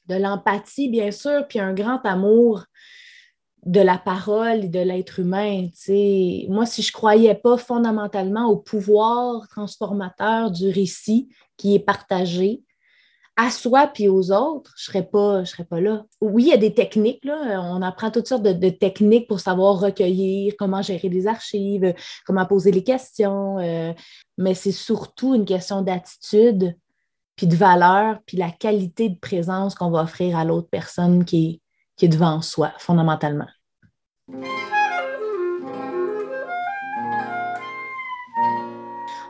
de 0.06 0.16
l'empathie, 0.16 0.88
bien 0.88 1.12
sûr, 1.12 1.46
puis 1.48 1.60
un 1.60 1.72
grand 1.72 2.00
amour 2.04 2.64
de 3.66 3.80
la 3.80 3.98
parole 3.98 4.64
et 4.64 4.68
de 4.68 4.80
l'être 4.80 5.20
humain. 5.20 5.68
Moi, 6.48 6.66
si 6.66 6.82
je 6.82 6.88
ne 6.88 6.92
croyais 6.92 7.34
pas 7.34 7.58
fondamentalement 7.58 8.46
au 8.46 8.56
pouvoir 8.56 9.46
transformateur 9.48 10.50
du 10.50 10.68
récit 10.70 11.28
qui 11.56 11.74
est 11.74 11.80
partagé, 11.80 12.62
à 13.40 13.50
soi 13.50 13.86
puis 13.86 14.08
aux 14.08 14.32
autres, 14.32 14.72
je 14.76 14.84
serais, 14.84 15.06
pas, 15.06 15.44
serais 15.44 15.64
pas 15.64 15.80
là. 15.80 16.04
Oui, 16.20 16.44
il 16.44 16.48
y 16.48 16.52
a 16.52 16.56
des 16.56 16.74
techniques, 16.74 17.24
là. 17.24 17.62
on 17.62 17.80
apprend 17.82 18.10
toutes 18.10 18.28
sortes 18.28 18.42
de, 18.42 18.68
techniques 18.70 19.28
pour 19.28 19.40
savoir 19.40 19.80
recueillir, 19.80 20.54
comment 20.58 20.82
gérer 20.82 21.08
les 21.08 21.26
archives, 21.26 21.94
comment 22.26 22.46
poser 22.46 22.70
les 22.70 22.84
questions, 22.84 23.58
euh, 23.58 23.92
mais 24.36 24.54
c'est 24.54 24.72
surtout 24.72 25.34
une 25.34 25.44
question 25.44 25.82
d'attitude, 25.82 26.76
puis 27.36 27.46
de 27.46 27.56
valeur, 27.56 28.18
puis 28.26 28.36
la 28.36 28.50
qualité 28.50 29.08
de 29.08 29.18
présence 29.18 29.74
qu'on 29.74 29.90
va 29.90 30.02
offrir 30.02 30.36
à 30.36 30.44
l'autre 30.44 30.68
personne 30.70 31.24
qui 31.24 31.62
qui 32.00 32.06
est 32.06 32.08
devant 32.08 32.40
soi, 32.40 32.72
fondamentalement. 32.78 33.48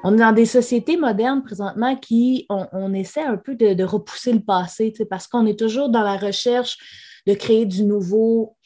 On 0.03 0.15
est 0.15 0.21
dans 0.21 0.33
des 0.33 0.47
sociétés 0.47 0.97
modernes 0.97 1.43
présentement 1.43 1.95
qui, 1.95 2.47
on, 2.49 2.95
essaie 2.95 3.23
un 3.23 3.37
peu 3.37 3.55
de, 3.55 3.85
repousser 3.85 4.33
le 4.33 4.41
passé, 4.41 4.93
parce 5.09 5.27
qu'on 5.27 5.47
est 5.47 5.59
toujours 5.59 5.91
dans 5.91 6.03
la 6.03 6.17
recherche 6.17 6.79
de 7.27 7.35
créer 7.35 7.67
du 7.67 7.85
nouveau. 7.85 8.57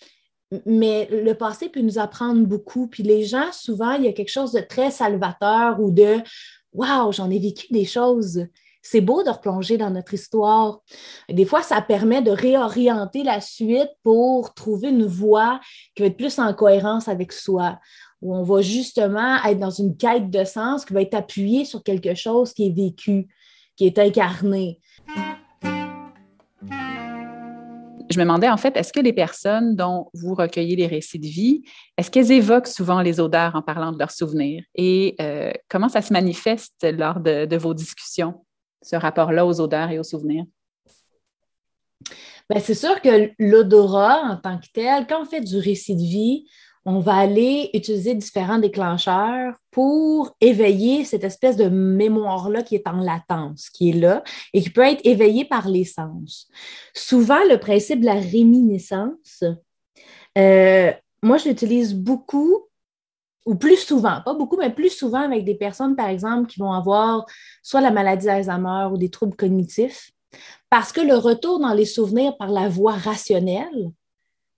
Mais 0.65 1.09
le 1.11 1.35
passé 1.35 1.69
peut 1.69 1.81
nous 1.81 1.99
apprendre 1.99 2.47
beaucoup. 2.47 2.87
Puis 2.87 3.03
les 3.03 3.25
gens, 3.25 3.51
souvent, 3.53 3.93
il 3.93 4.05
y 4.05 4.09
a 4.09 4.13
quelque 4.13 4.31
chose 4.31 4.53
de 4.53 4.61
très 4.61 4.91
salvateur 4.91 5.81
ou 5.81 5.91
de 5.91 6.19
Waouh, 6.73 7.13
j'en 7.13 7.31
ai 7.31 7.39
vécu 7.39 7.67
des 7.71 7.85
choses. 7.85 8.47
C'est 8.83 9.01
beau 9.01 9.23
de 9.23 9.31
replonger 9.31 9.79
dans 9.79 9.91
notre 9.91 10.13
histoire. 10.13 10.81
Des 11.29 11.45
fois, 11.47 11.63
ça 11.63 11.81
permet 11.81 12.21
de 12.21 12.31
réorienter 12.31 13.23
la 13.23 13.41
suite 13.41 13.91
pour 14.03 14.55
trouver 14.55 14.91
une 14.91 15.07
voie 15.07 15.61
qui 15.95 16.03
va 16.03 16.09
être 16.09 16.17
plus 16.17 16.39
en 16.39 16.53
cohérence 16.53 17.09
avec 17.09 17.33
soi 17.33 17.79
où 18.25 18.35
on 18.35 18.43
va 18.43 18.63
justement 18.63 19.37
être 19.45 19.59
dans 19.59 19.71
une 19.71 19.97
quête 19.97 20.31
de 20.31 20.45
sens 20.45 20.87
qui 20.87 20.95
va 20.95 21.03
être 21.03 21.15
appuyée 21.15 21.67
sur 21.67 21.83
quelque 21.83 22.15
chose 22.15 22.55
qui 22.55 22.67
est 22.67 22.75
vécu, 22.75 23.29
qui 23.77 23.87
est 23.87 23.99
incarné. 23.99 24.81
Je 28.11 28.19
me 28.19 28.25
demandais 28.25 28.49
en 28.49 28.57
fait, 28.57 28.77
est-ce 28.79 28.95
que 28.95 29.01
les 29.01 29.13
personnes 29.13 29.77
dont 29.77 30.09
vous 30.15 30.35
recueillez 30.35 30.75
les 30.75 30.87
récits 30.87 31.19
de 31.19 31.27
vie, 31.27 31.65
est-ce 31.99 32.11
qu'elles 32.11 32.33
évoquent 32.33 32.67
souvent 32.67 33.03
les 33.03 33.21
odeurs 33.21 33.57
en 33.57 33.63
parlant 33.63 33.93
de 33.93 33.99
leurs 33.99 34.11
souvenirs? 34.11 34.65
Et 34.75 35.17
euh, 35.21 35.53
comment 35.69 35.91
ça 35.91 36.01
se 36.01 36.13
manifeste 36.13 36.87
lors 36.97 37.21
de, 37.21 37.57
vos 37.57 37.75
discussions, 37.75 38.47
ce 38.83 38.97
rapport-là 38.97 39.45
aux 39.45 39.61
odeurs 39.61 39.91
et 39.91 39.99
aux 39.99 40.05
souvenirs? 40.05 40.45
Bien, 42.49 42.61
c'est 42.61 42.75
sûr 42.75 43.03
que 43.03 43.31
l'odorat 43.39 44.21
en 44.23 44.37
tant 44.37 44.59
que 44.59 44.67
tel, 44.73 45.07
quand 45.07 45.23
on 45.23 45.25
fait 45.27 45.41
du 45.41 45.59
récit 45.59 45.97
de 45.97 46.03
vie, 46.03 46.47
on 46.87 46.99
va 46.99 47.15
aller 47.15 47.71
utiliser 47.73 48.15
différents 48.15 48.59
déclencheurs 48.59 49.55
pour 49.71 50.37
éveiller 50.41 51.05
cette 51.05 51.25
espèce 51.25 51.57
de 51.57 51.69
mémoire-là 51.69 52.63
qui 52.63 52.75
est 52.75 52.87
en 52.87 53.01
latence, 53.01 53.71
qui 53.71 53.91
est 53.91 53.95
là 53.95 54.23
et 54.53 54.61
qui 54.61 54.71
peut 54.71 54.83
être 54.83 55.01
éveillée 55.05 55.45
par 55.45 55.69
les 55.69 55.85
sens. 55.85 56.49
Souvent, 56.95 57.43
le 57.49 57.59
principe 57.59 58.01
de 58.01 58.07
la 58.07 58.15
réminiscence, 58.15 59.45
euh, 60.37 60.93
moi, 61.23 61.39
je 61.39 61.49
l'utilise 61.49 61.95
beaucoup 61.95 62.69
ou 63.47 63.57
plus 63.57 63.77
souvent, 63.77 64.21
pas 64.25 64.35
beaucoup, 64.35 64.57
mais 64.57 64.71
plus 64.71 64.91
souvent 64.91 65.21
avec 65.21 65.45
des 65.45 65.55
personnes, 65.55 65.97
par 65.97 66.09
exemple, 66.09 66.49
qui 66.49 66.59
vont 66.59 66.73
avoir 66.73 67.27
soit 67.63 67.83
la 67.83 67.91
maladie 67.91 68.27
d'Alzheimer 68.27 68.89
ou 68.91 68.97
des 68.97 69.11
troubles 69.11 69.37
cognitifs, 69.37 70.13
parce 70.71 70.93
que 70.93 71.03
le 71.03 71.17
retour 71.17 71.61
dans 71.61 71.75
les 71.75 71.85
souvenirs 71.85 72.37
par 72.39 72.51
la 72.51 72.69
voie 72.69 72.95
rationnelle, 72.95 73.91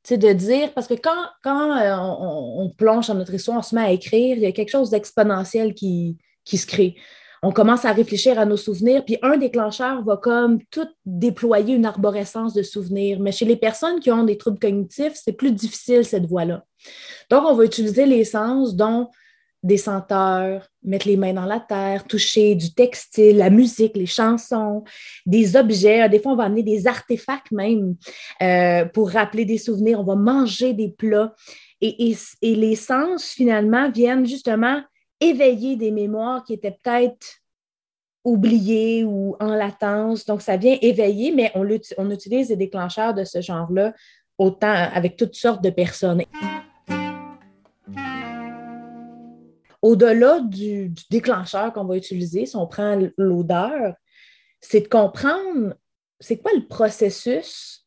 c'est 0.07 0.19
de 0.19 0.33
dire, 0.33 0.73
parce 0.73 0.87
que 0.87 0.95
quand, 0.95 1.27
quand 1.43 1.77
euh, 1.77 1.97
on, 1.99 2.71
plonge 2.71 3.09
dans 3.09 3.17
notre 3.17 3.35
histoire, 3.35 3.59
on 3.59 3.63
se 3.63 3.75
met 3.75 3.81
à 3.81 3.91
écrire, 3.91 4.37
il 4.37 4.43
y 4.45 4.47
a 4.47 4.53
quelque 4.53 4.71
chose 4.71 4.91
d'exponentiel 4.91 5.75
qui, 5.75 6.17
qui 6.45 6.59
se 6.59 6.67
crée. 6.69 6.95
On 7.43 7.51
commence 7.51 7.85
à 7.85 7.91
réfléchir 7.91 8.39
à 8.39 8.45
nos 8.45 8.57
souvenirs, 8.57 9.05
puis 9.05 9.19
un 9.23 9.37
déclencheur 9.37 10.05
va 10.05 10.17
comme 10.17 10.61
tout 10.71 10.87
déployer 11.07 11.75
une 11.75 11.87
arborescence 11.87 12.55
de 12.55 12.63
souvenirs. 12.63 13.19
Mais 13.19 13.33
chez 13.33 13.47
les 13.47 13.57
personnes 13.57 13.99
qui 13.99 14.13
ont 14.13 14.23
des 14.23 14.39
troubles 14.39 14.61
cognitifs, 14.61 15.15
c'est 15.17 15.33
plus 15.33 15.51
difficile 15.51 16.05
cette 16.05 16.27
voie-là. 16.27 16.63
Donc, 17.29 17.43
on 17.45 17.55
va 17.55 17.65
utiliser 17.65 18.07
les 18.07 18.25
sens 18.25 18.77
dont 18.77 19.09
des 19.67 19.77
senteurs, 19.79 20.69
mettre 20.85 21.09
les 21.09 21.17
mains 21.17 21.33
dans 21.33 21.45
la 21.45 21.59
terre, 21.59 22.05
toucher 22.05 22.55
du 22.55 22.73
textile, 22.73 23.37
la 23.37 23.51
musique, 23.51 23.97
les 23.97 24.07
chansons, 24.07 24.85
des 25.27 25.57
objets. 25.57 26.09
Des 26.09 26.21
fois, 26.21 26.33
on 26.33 26.37
va 26.37 26.45
amener 26.45 26.63
des 26.63 26.87
artefacts 26.87 27.51
même 27.51 27.97
euh, 28.43 28.85
pour 28.85 29.11
rappeler 29.11 29.45
des 29.45 29.59
souvenirs. 29.59 30.01
On 30.01 30.05
va 30.05 30.15
manger 30.15 30.73
des 30.73 30.91
plats. 30.91 31.35
Et, 31.81 32.15
et, 32.43 32.55
les 32.55 32.77
sens, 32.77 33.27
finalement, 33.27 33.91
viennent 33.91 34.25
justement 34.25 34.81
éveiller 35.21 35.77
des 35.77 35.91
mémoires 35.91 36.45
qui 36.45 36.55
étaient 36.55 36.79
peut-être 36.83 37.27
oubliées 38.25 39.05
ou 39.05 39.37
en 39.41 39.55
latence. 39.55 40.25
Donc, 40.25 40.43
ça 40.43 40.57
vient 40.57 40.79
éveiller, 40.81 41.33
mais 41.33 41.51
on, 41.55 42.11
utilise 42.11 42.49
des 42.49 42.57
déclencheurs 42.57 43.15
de 43.15 43.25
ce 43.25 43.41
genre-là 43.41 43.93
autant 44.39 44.73
avec 44.73 45.17
toutes 45.17 45.35
sortes 45.35 45.63
de 45.63 45.71
personnes. 45.71 46.23
Au-delà 49.87 50.41
du, 50.41 50.93
déclencheur 51.11 51.73
qu'on 51.73 51.85
va 51.85 51.97
utiliser, 51.97 52.45
si 52.45 52.57
on 52.57 52.67
prend 52.67 53.01
l'odeur, 53.17 53.95
c'est 54.61 54.81
de 54.81 54.89
comprendre 54.89 55.75
c'est 56.19 56.39
quoi 56.39 56.51
le 56.57 56.67
processus 56.67 57.87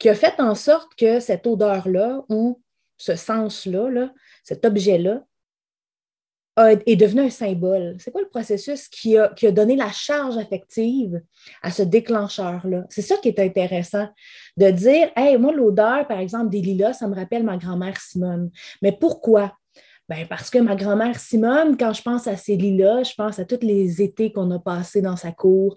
qui 0.00 0.08
a 0.08 0.14
fait 0.14 0.40
en 0.40 0.56
sorte 0.56 0.96
que 0.96 1.20
cette 1.20 1.46
odeur-là 1.46 2.24
ou 2.28 2.60
ce 2.96 3.14
sens-là, 3.14 4.12
cet 4.42 4.64
objet-là, 4.64 5.22
est 6.58 6.96
devenu 6.96 7.20
un 7.20 7.30
symbole. 7.30 7.96
C'est 8.00 8.10
quoi 8.10 8.22
le 8.22 8.28
processus 8.28 8.88
qui 8.88 9.16
a, 9.16 9.28
donné 9.52 9.76
la 9.76 9.92
charge 9.92 10.38
affective 10.38 11.22
à 11.62 11.70
ce 11.70 11.82
déclencheur-là? 11.82 12.86
C'est 12.88 13.02
ça 13.02 13.18
qui 13.18 13.28
est 13.28 13.38
intéressant, 13.38 14.08
de 14.56 14.70
dire, 14.70 15.12
hey, 15.14 15.36
moi, 15.36 15.52
l'odeur, 15.52 16.08
par 16.08 16.18
exemple, 16.18 16.48
des 16.48 16.62
lilas, 16.62 16.94
ça 16.94 17.06
me 17.06 17.14
rappelle 17.14 17.44
ma 17.44 17.56
grand-mère 17.56 18.00
Simone. 18.00 18.50
Mais 18.82 18.92
pourquoi? 18.92 19.52
Ben 20.08 20.26
parce 20.28 20.50
que 20.50 20.58
ma 20.58 20.76
grand-mère 20.76 21.18
Simone, 21.18 21.76
quand 21.76 21.92
je 21.92 22.02
pense 22.02 22.28
à 22.28 22.36
ces 22.36 22.56
lilas, 22.56 23.02
je 23.02 23.14
pense 23.16 23.40
à 23.40 23.44
tous 23.44 23.58
les 23.62 24.00
étés 24.02 24.30
qu'on 24.32 24.50
a 24.52 24.58
passés 24.60 25.02
dans 25.02 25.16
sa 25.16 25.32
cour 25.32 25.74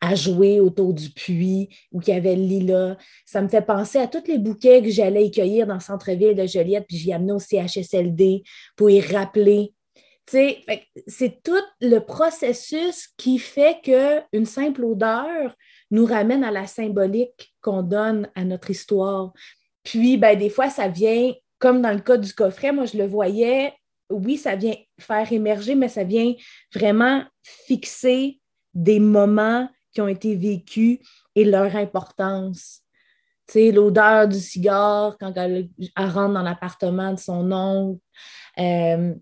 à 0.00 0.14
jouer 0.14 0.60
autour 0.60 0.94
du 0.94 1.10
puits 1.10 1.68
où 1.90 2.00
il 2.02 2.08
y 2.08 2.12
avait 2.12 2.36
le 2.36 2.42
lilas. 2.42 2.96
Ça 3.24 3.42
me 3.42 3.48
fait 3.48 3.62
penser 3.62 3.98
à 3.98 4.06
tous 4.06 4.28
les 4.28 4.38
bouquets 4.38 4.82
que 4.82 4.90
j'allais 4.90 5.26
y 5.26 5.30
cueillir 5.30 5.66
dans 5.66 5.74
le 5.74 5.80
centre-ville 5.80 6.36
de 6.36 6.46
Joliette, 6.46 6.86
puis 6.86 6.98
j'y 6.98 7.12
amenais 7.12 7.32
au 7.32 7.38
CHSLD 7.38 8.44
pour 8.76 8.90
y 8.90 9.00
rappeler. 9.00 9.72
C'est 10.26 11.42
tout 11.42 11.52
le 11.80 11.98
processus 11.98 13.08
qui 13.16 13.38
fait 13.38 13.80
qu'une 13.82 14.46
simple 14.46 14.84
odeur 14.84 15.54
nous 15.90 16.06
ramène 16.06 16.44
à 16.44 16.50
la 16.50 16.66
symbolique 16.66 17.54
qu'on 17.60 17.82
donne 17.82 18.30
à 18.34 18.44
notre 18.44 18.70
histoire. 18.70 19.32
Puis, 19.82 20.16
ben, 20.16 20.38
des 20.38 20.48
fois, 20.48 20.70
ça 20.70 20.88
vient 20.88 21.32
comme 21.58 21.82
dans 21.82 21.92
le 21.92 22.00
cas 22.00 22.16
du 22.16 22.32
coffret, 22.32 22.72
moi, 22.72 22.84
je 22.84 22.96
le 22.96 23.06
voyais, 23.06 23.72
oui, 24.10 24.36
ça 24.36 24.56
vient 24.56 24.74
faire 24.98 25.32
émerger, 25.32 25.74
mais 25.74 25.88
ça 25.88 26.04
vient 26.04 26.34
vraiment 26.74 27.24
fixer 27.42 28.40
des 28.74 29.00
moments 29.00 29.68
qui 29.92 30.00
ont 30.00 30.08
été 30.08 30.34
vécus 30.34 30.98
et 31.34 31.44
leur 31.44 31.74
importance. 31.76 32.82
Tu 33.46 33.52
sais, 33.52 33.72
l'odeur 33.72 34.28
du 34.28 34.38
cigare 34.38 35.16
quand 35.18 35.32
elle, 35.36 35.68
rentre 35.96 36.34
dans 36.34 36.42
l'appartement 36.42 37.12
de 37.12 37.18
son 37.18 37.52
oncle, 37.52 38.00
euh, 38.58 39.14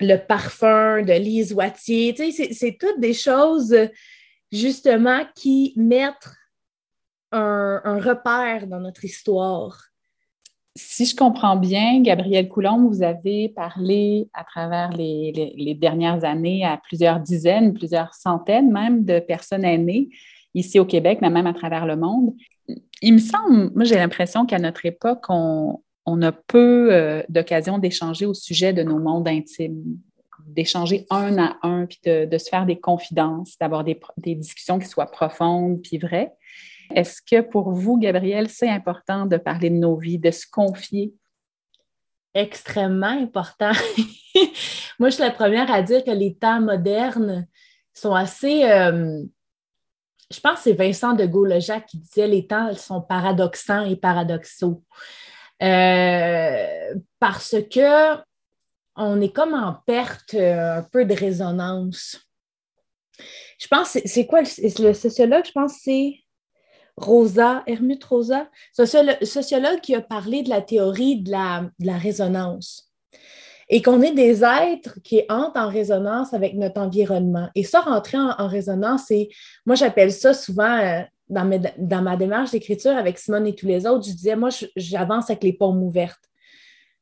le 0.00 0.16
parfum 0.16 1.02
de 1.02 1.12
Lise 1.12 1.52
Wattier, 1.52 2.14
c'est 2.32 2.76
toutes 2.78 2.98
des 2.98 3.14
choses 3.14 3.76
justement 4.50 5.24
qui 5.34 5.74
mettent 5.76 6.30
un 7.30 8.00
repère 8.00 8.66
dans 8.66 8.80
notre 8.80 9.04
histoire 9.04 9.91
si 10.74 11.04
je 11.04 11.14
comprends 11.14 11.56
bien, 11.56 12.00
Gabrielle 12.00 12.48
Coulombe, 12.48 12.88
vous 12.88 13.02
avez 13.02 13.50
parlé 13.50 14.28
à 14.32 14.42
travers 14.42 14.90
les, 14.90 15.76
dernières 15.78 16.24
années 16.24 16.64
à 16.64 16.78
plusieurs 16.78 17.20
dizaines, 17.20 17.74
plusieurs 17.74 18.14
centaines 18.14 18.70
même 18.70 19.04
de 19.04 19.20
personnes 19.20 19.64
aînées 19.64 20.08
ici 20.54 20.78
au 20.78 20.84
Québec, 20.84 21.18
mais 21.20 21.30
même 21.30 21.46
à 21.46 21.52
travers 21.52 21.86
le 21.86 21.96
monde. 21.96 22.34
Il 23.02 23.14
me 23.14 23.18
semble, 23.18 23.70
moi 23.74 23.84
j'ai 23.84 23.96
l'impression 23.96 24.46
qu'à 24.46 24.58
notre 24.58 24.86
époque, 24.86 25.24
on, 25.28 25.78
a 26.22 26.32
peu 26.32 26.92
euh, 26.92 27.22
d'occasion 27.28 27.78
d'échanger 27.78 28.26
au 28.26 28.34
sujet 28.34 28.72
de 28.72 28.82
nos 28.82 28.98
mondes 28.98 29.28
intimes, 29.28 29.98
d'échanger 30.46 31.06
un 31.10 31.36
à 31.38 31.56
un, 31.62 31.86
puis 31.86 32.00
de, 32.04 32.38
se 32.38 32.48
faire 32.48 32.66
des 32.66 32.78
confidences, 32.78 33.56
d'avoir 33.58 33.84
des 33.84 34.34
discussions 34.34 34.78
qui 34.78 34.86
soient 34.86 35.10
profondes 35.10 35.80
puis 35.82 35.98
vraies. 35.98 36.32
Est-ce 36.94 37.20
que 37.22 37.40
pour 37.40 37.72
vous, 37.72 37.98
Gabrielle, 37.98 38.48
c'est 38.48 38.68
important 38.68 39.26
de 39.26 39.36
parler 39.36 39.70
de 39.70 39.76
nos 39.76 39.96
vies, 39.96 40.18
de 40.18 40.30
se 40.30 40.46
confier? 40.50 41.12
Extrêmement 42.34 43.06
important. 43.06 43.72
Moi, 44.98 45.10
je 45.10 45.14
suis 45.14 45.22
la 45.22 45.30
première 45.30 45.70
à 45.70 45.82
dire 45.82 46.02
que 46.04 46.10
les 46.10 46.34
temps 46.34 46.60
modernes 46.60 47.46
sont 47.92 48.14
assez. 48.14 48.64
Euh, 48.64 49.22
je 50.30 50.40
pense 50.40 50.56
que 50.56 50.62
c'est 50.62 50.72
Vincent 50.72 51.12
de 51.12 51.26
Gaulle-Jacques 51.26 51.86
qui 51.86 51.98
disait 51.98 52.26
les 52.26 52.46
temps 52.46 52.72
sont 52.74 53.02
paradoxants 53.02 53.84
et 53.84 53.96
paradoxaux. 53.96 54.82
Euh, 55.62 56.94
parce 57.20 57.56
que 57.70 58.16
on 58.96 59.20
est 59.20 59.32
comme 59.34 59.54
en 59.54 59.74
perte 59.86 60.34
euh, 60.34 60.78
un 60.78 60.82
peu 60.82 61.04
de 61.04 61.14
résonance. 61.14 62.20
Je 63.58 63.68
pense, 63.68 63.98
c'est 64.04 64.26
quoi 64.26 64.40
le 64.40 64.92
sociologue? 64.94 65.44
Je 65.46 65.52
pense 65.52 65.74
que 65.74 65.80
c'est 65.84 66.21
Rosa, 66.96 67.62
Hermut 67.66 68.02
Rosa, 68.04 68.48
sociologue, 68.72 69.80
qui 69.80 69.94
a 69.94 70.00
parlé 70.00 70.42
de 70.42 70.50
la 70.50 70.60
théorie 70.60 71.20
de 71.22 71.30
la, 71.30 71.98
résonance 71.98 72.88
et 73.68 73.80
qu'on 73.80 74.02
est 74.02 74.12
des 74.12 74.44
êtres 74.44 74.98
qui 75.02 75.22
entrent 75.30 75.58
en 75.58 75.68
résonance 75.68 76.34
avec 76.34 76.54
notre 76.54 76.80
environnement. 76.80 77.48
Et 77.54 77.64
ça, 77.64 77.80
rentrer 77.80 78.18
en, 78.18 78.46
résonance, 78.46 79.04
c'est, 79.08 79.30
moi 79.64 79.76
j'appelle 79.76 80.12
ça 80.12 80.34
souvent 80.34 80.78
euh, 80.78 81.00
dans, 81.30 82.02
ma 82.02 82.16
démarche 82.16 82.50
d'écriture 82.50 82.96
avec 82.96 83.18
Simone 83.18 83.46
et 83.46 83.54
tous 83.54 83.66
les 83.66 83.86
autres, 83.86 84.06
je 84.06 84.12
disais, 84.12 84.36
moi 84.36 84.50
j'avance 84.76 85.30
avec 85.30 85.42
les 85.42 85.54
paumes 85.54 85.82
ouvertes. 85.82 86.20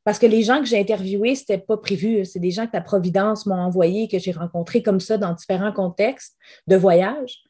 Parce 0.04 0.18
que 0.18 0.26
les 0.26 0.42
gens 0.42 0.60
que 0.60 0.66
j'ai 0.66 0.78
interviewés, 0.78 1.34
ce 1.34 1.42
n'était 1.42 1.58
pas 1.58 1.76
prévu. 1.76 2.24
C'est 2.24 2.38
des 2.38 2.50
gens 2.50 2.66
que 2.66 2.72
la 2.72 2.80
Providence 2.80 3.44
m'a 3.46 3.56
envoyés, 3.56 4.08
que 4.08 4.18
j'ai 4.18 4.32
rencontrés 4.32 4.82
comme 4.82 5.00
ça 5.00 5.18
dans 5.18 5.34
différents 5.34 5.72
contextes 5.72 6.36
de 6.66 6.76
voyage. 6.76 7.42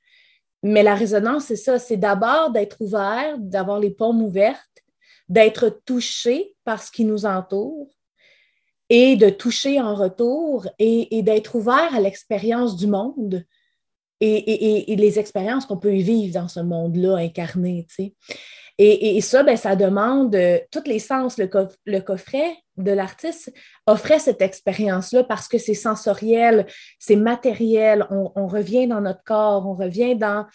Mais 0.62 0.82
la 0.82 0.94
résonance, 0.94 1.44
c'est 1.44 1.56
ça, 1.56 1.78
c'est 1.78 1.96
d'abord 1.96 2.50
d'être 2.50 2.76
ouvert, 2.80 3.38
d'avoir 3.38 3.78
les 3.78 3.90
paumes 3.90 4.22
ouvertes, 4.22 4.60
d'être 5.28 5.80
touché 5.86 6.54
par 6.64 6.82
ce 6.82 6.90
qui 6.90 7.04
nous 7.04 7.24
entoure 7.24 7.88
et 8.90 9.16
de 9.16 9.30
toucher 9.30 9.80
en 9.80 9.94
retour 9.94 10.66
et, 10.78 11.22
d'être 11.22 11.54
ouvert 11.54 11.94
à 11.94 12.00
l'expérience 12.00 12.76
du 12.76 12.88
monde 12.88 13.44
et, 14.20 14.94
les 14.96 15.18
expériences 15.18 15.64
qu'on 15.64 15.78
peut 15.78 15.94
y 15.94 16.02
vivre 16.02 16.34
dans 16.34 16.48
ce 16.48 16.60
monde-là 16.60 17.16
incarné. 17.16 17.86
Et, 18.78 19.20
ça, 19.20 19.42
ben, 19.44 19.56
ça 19.56 19.76
demande 19.76 20.34
euh, 20.34 20.58
tous 20.70 20.84
les 20.86 20.98
sens. 20.98 21.38
Le, 21.38 22.00
coffret 22.00 22.56
de 22.82 22.92
l'artiste 22.92 23.52
offrait 23.86 24.18
cette 24.18 24.42
expérience-là 24.42 25.24
parce 25.24 25.48
que 25.48 25.58
c'est 25.58 25.74
sensoriel, 25.74 26.66
c'est 26.98 27.16
matériel, 27.16 28.06
on, 28.10 28.46
revient 28.46 28.86
dans 28.86 29.00
notre 29.00 29.22
corps, 29.24 29.66
on 29.66 29.74
revient 29.74 30.16
dans, 30.16 30.46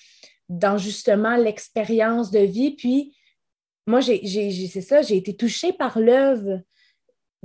dans 0.50 0.78
justement 0.78 1.36
l'expérience 1.36 2.32
de 2.32 2.40
vie. 2.40 2.76
Puis, 2.76 3.16
moi, 3.88 4.02
c'est 4.02 4.82
ça, 4.82 5.02
j'ai 5.02 5.18
été 5.18 5.36
touchée 5.36 5.74
par 5.74 6.00
l'œuvre 6.00 6.62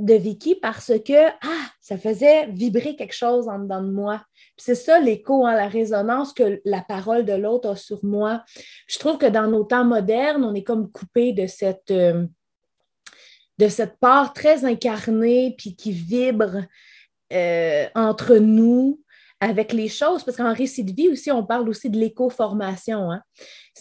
de 0.00 0.14
Vicky 0.14 0.54
parce 0.54 0.92
que 1.04 1.28
ah, 1.28 1.66
ça 1.80 1.98
faisait 1.98 2.46
vibrer 2.46 2.96
quelque 2.96 3.14
chose 3.14 3.48
en 3.48 3.58
dedans 3.58 3.82
de 3.82 3.90
moi. 3.90 4.24
C'est 4.56 4.74
ça 4.74 4.98
l'écho, 4.98 5.46
hein, 5.46 5.54
la 5.54 5.68
résonance 5.68 6.32
que 6.32 6.60
la 6.64 6.80
parole 6.80 7.24
de 7.24 7.34
l'autre 7.34 7.70
a 7.70 7.76
sur 7.76 8.02
moi. 8.04 8.42
Je 8.86 8.98
trouve 8.98 9.18
que 9.18 9.26
dans 9.26 9.46
nos 9.46 9.64
temps 9.64 9.84
modernes, 9.84 10.44
on 10.44 10.54
est 10.54 10.64
comme 10.64 10.90
coupé 10.90 11.32
de 11.32 11.46
cette, 11.46 11.90
euh, 11.90 12.26
de 13.60 13.68
cette 13.68 13.98
part 14.00 14.32
très 14.32 14.64
incarnée 14.64 15.54
puis 15.56 15.76
qui 15.76 15.92
vibre 15.92 16.62
euh, 17.32 17.86
entre 17.94 18.36
nous 18.36 19.00
avec 19.42 19.72
les 19.72 19.88
choses, 19.88 20.22
parce 20.22 20.36
qu'en 20.36 20.52
récit 20.52 20.84
de 20.84 20.92
vie 20.92 21.08
aussi, 21.08 21.30
on 21.30 21.44
parle 21.44 21.68
aussi 21.68 21.88
de 21.88 21.98
l'éco-formation. 21.98 23.10
Hein. 23.10 23.22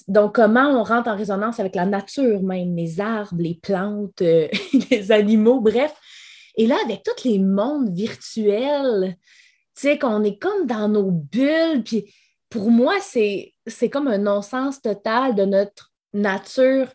Donc, 0.07 0.36
comment 0.36 0.69
on 0.69 0.83
rentre 0.83 1.09
en 1.09 1.17
résonance 1.17 1.59
avec 1.59 1.75
la 1.75 1.86
nature 1.86 2.41
même, 2.41 2.75
les 2.75 3.01
arbres, 3.01 3.41
les 3.41 3.59
plantes, 3.62 4.21
euh, 4.21 4.48
les 4.91 5.12
animaux, 5.12 5.59
bref. 5.59 5.93
Et 6.55 6.65
là, 6.65 6.77
avec 6.86 7.03
tous 7.03 7.27
les 7.27 7.39
mondes 7.39 7.93
virtuels, 7.93 9.17
tu 9.75 9.81
sais, 9.81 10.00
qu'on 10.00 10.24
est 10.24 10.38
comme 10.38 10.65
dans 10.65 10.88
nos 10.88 11.12
bulles, 11.12 11.83
puis 11.83 12.13
pour 12.50 12.71
moi, 12.71 12.95
c'est 13.01 13.53
comme 13.91 14.07
un 14.07 14.17
non-sens 14.17 14.81
total 14.81 15.36
de 15.36 15.45
notre 15.45 15.91
nature 16.13 16.88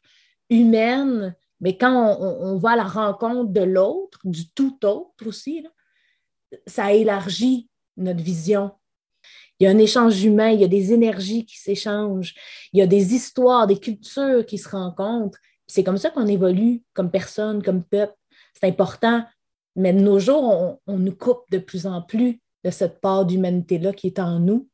humaine. 0.48 1.34
Mais 1.64 1.78
quand 1.78 2.18
on, 2.20 2.58
va 2.58 2.72
à 2.72 2.76
la 2.76 2.84
rencontre 2.84 3.50
de 3.50 3.62
l'autre, 3.62 4.20
du 4.24 4.50
tout 4.50 4.84
autre 4.84 5.26
aussi, 5.26 5.66
ça 6.66 6.92
élargit 6.92 7.70
notre 7.96 8.22
vision. 8.22 8.72
Il 9.58 9.64
y 9.64 9.66
a 9.66 9.70
un 9.70 9.78
échange 9.78 10.22
humain, 10.22 10.50
il 10.50 10.60
y 10.60 10.64
a 10.64 10.68
des 10.68 10.92
énergies 10.92 11.46
qui 11.46 11.56
s'échangent, 11.56 12.34
il 12.74 12.80
y 12.80 12.82
a 12.82 12.86
des 12.86 13.14
histoires, 13.14 13.66
des 13.66 13.78
cultures 13.78 14.44
qui 14.44 14.58
se 14.58 14.68
rencontrent. 14.68 15.38
C'est 15.66 15.82
comme 15.82 15.96
ça 15.96 16.10
qu'on 16.10 16.26
évolue 16.26 16.82
comme 16.92 17.10
personne, 17.10 17.62
comme 17.62 17.82
peuple. 17.82 18.14
C'est 18.52 18.66
important. 18.66 19.24
Mais 19.74 19.94
de 19.94 20.00
nos 20.00 20.18
jours, 20.18 20.44
on, 20.44 20.78
on, 20.86 20.98
nous 20.98 21.16
coupe 21.16 21.50
de 21.50 21.56
plus 21.56 21.86
en 21.86 22.02
plus 22.02 22.42
de 22.62 22.70
cette 22.70 23.00
part 23.00 23.24
d'humanité-là 23.24 23.94
qui 23.94 24.08
est 24.08 24.18
en 24.18 24.38
nous. 24.38 24.68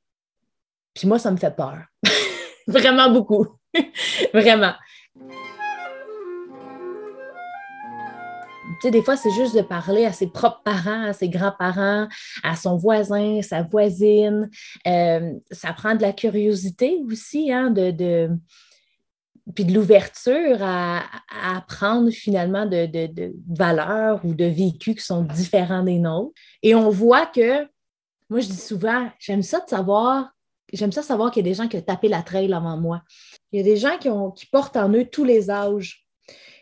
Puis 0.95 1.07
moi, 1.07 1.21
ça 1.21 1.31
me 1.31 1.37
fait 1.37 1.55
peur. 1.55 1.85
Vraiment 2.67 3.13
beaucoup. 3.13 3.47
Vraiment. 4.35 4.73
Des 8.89 9.03
fois, 9.03 9.17
c'est 9.17 9.31
juste 9.33 9.55
de 9.57 9.63
parler 9.63 10.05
à 10.05 10.13
ses 10.13 10.29
propres 10.29 10.63
parents, 10.65 11.05
à 11.05 11.13
ses 11.13 11.29
grands-parents, 11.29 12.09
à 12.43 12.57
son 12.57 12.77
voisin, 12.77 13.43
sa 13.43 13.63
voisine. 13.63 14.51
Euh, 14.87 15.33
ça 15.51 15.73
prend 15.73 15.95
de 15.95 16.03
la 16.03 16.13
curiosité 16.13 17.01
aussi, 17.07 17.53
hein, 17.53 17.71
de, 17.71 18.31
puis 19.55 19.65
de 19.65 19.73
l'ouverture 19.73 20.59
à, 20.63 21.03
apprendre 21.57 22.11
finalement 22.11 22.67
de, 22.67 22.87
de, 22.87 23.35
valeurs 23.49 24.25
ou 24.25 24.35
de 24.35 24.45
vécus 24.45 24.97
qui 24.97 25.05
sont 25.05 25.23
différents 25.23 25.83
des 25.83 25.99
nôtres. 25.99 26.33
Et 26.63 26.75
on 26.75 26.91
voit 26.91 27.27
que, 27.27 27.65
moi 28.29 28.41
je 28.41 28.49
dis 28.49 28.57
souvent, 28.57 29.11
j'aime 29.19 29.43
ça 29.43 29.61
de 29.61 29.69
savoir, 29.69 30.31
j'aime 30.73 30.93
ça 30.93 31.03
savoir 31.03 31.31
qu'il 31.31 31.45
y 31.45 31.49
a 31.49 31.51
des 31.51 31.57
gens 31.57 31.69
qui 31.69 31.77
ont 31.77 31.83
tapé 31.83 32.09
la 32.09 32.23
trail 32.23 32.53
avant 32.53 32.77
moi. 32.77 33.03
Il 33.53 33.59
y 33.59 33.61
a 33.61 33.65
des 33.65 33.77
gens 33.77 33.99
qui, 33.99 34.09
ont, 34.09 34.31
qui 34.31 34.47
portent 34.47 34.77
en 34.77 34.91
eux 34.93 35.05
tous 35.05 35.25
les 35.25 35.51
âges 35.51 36.07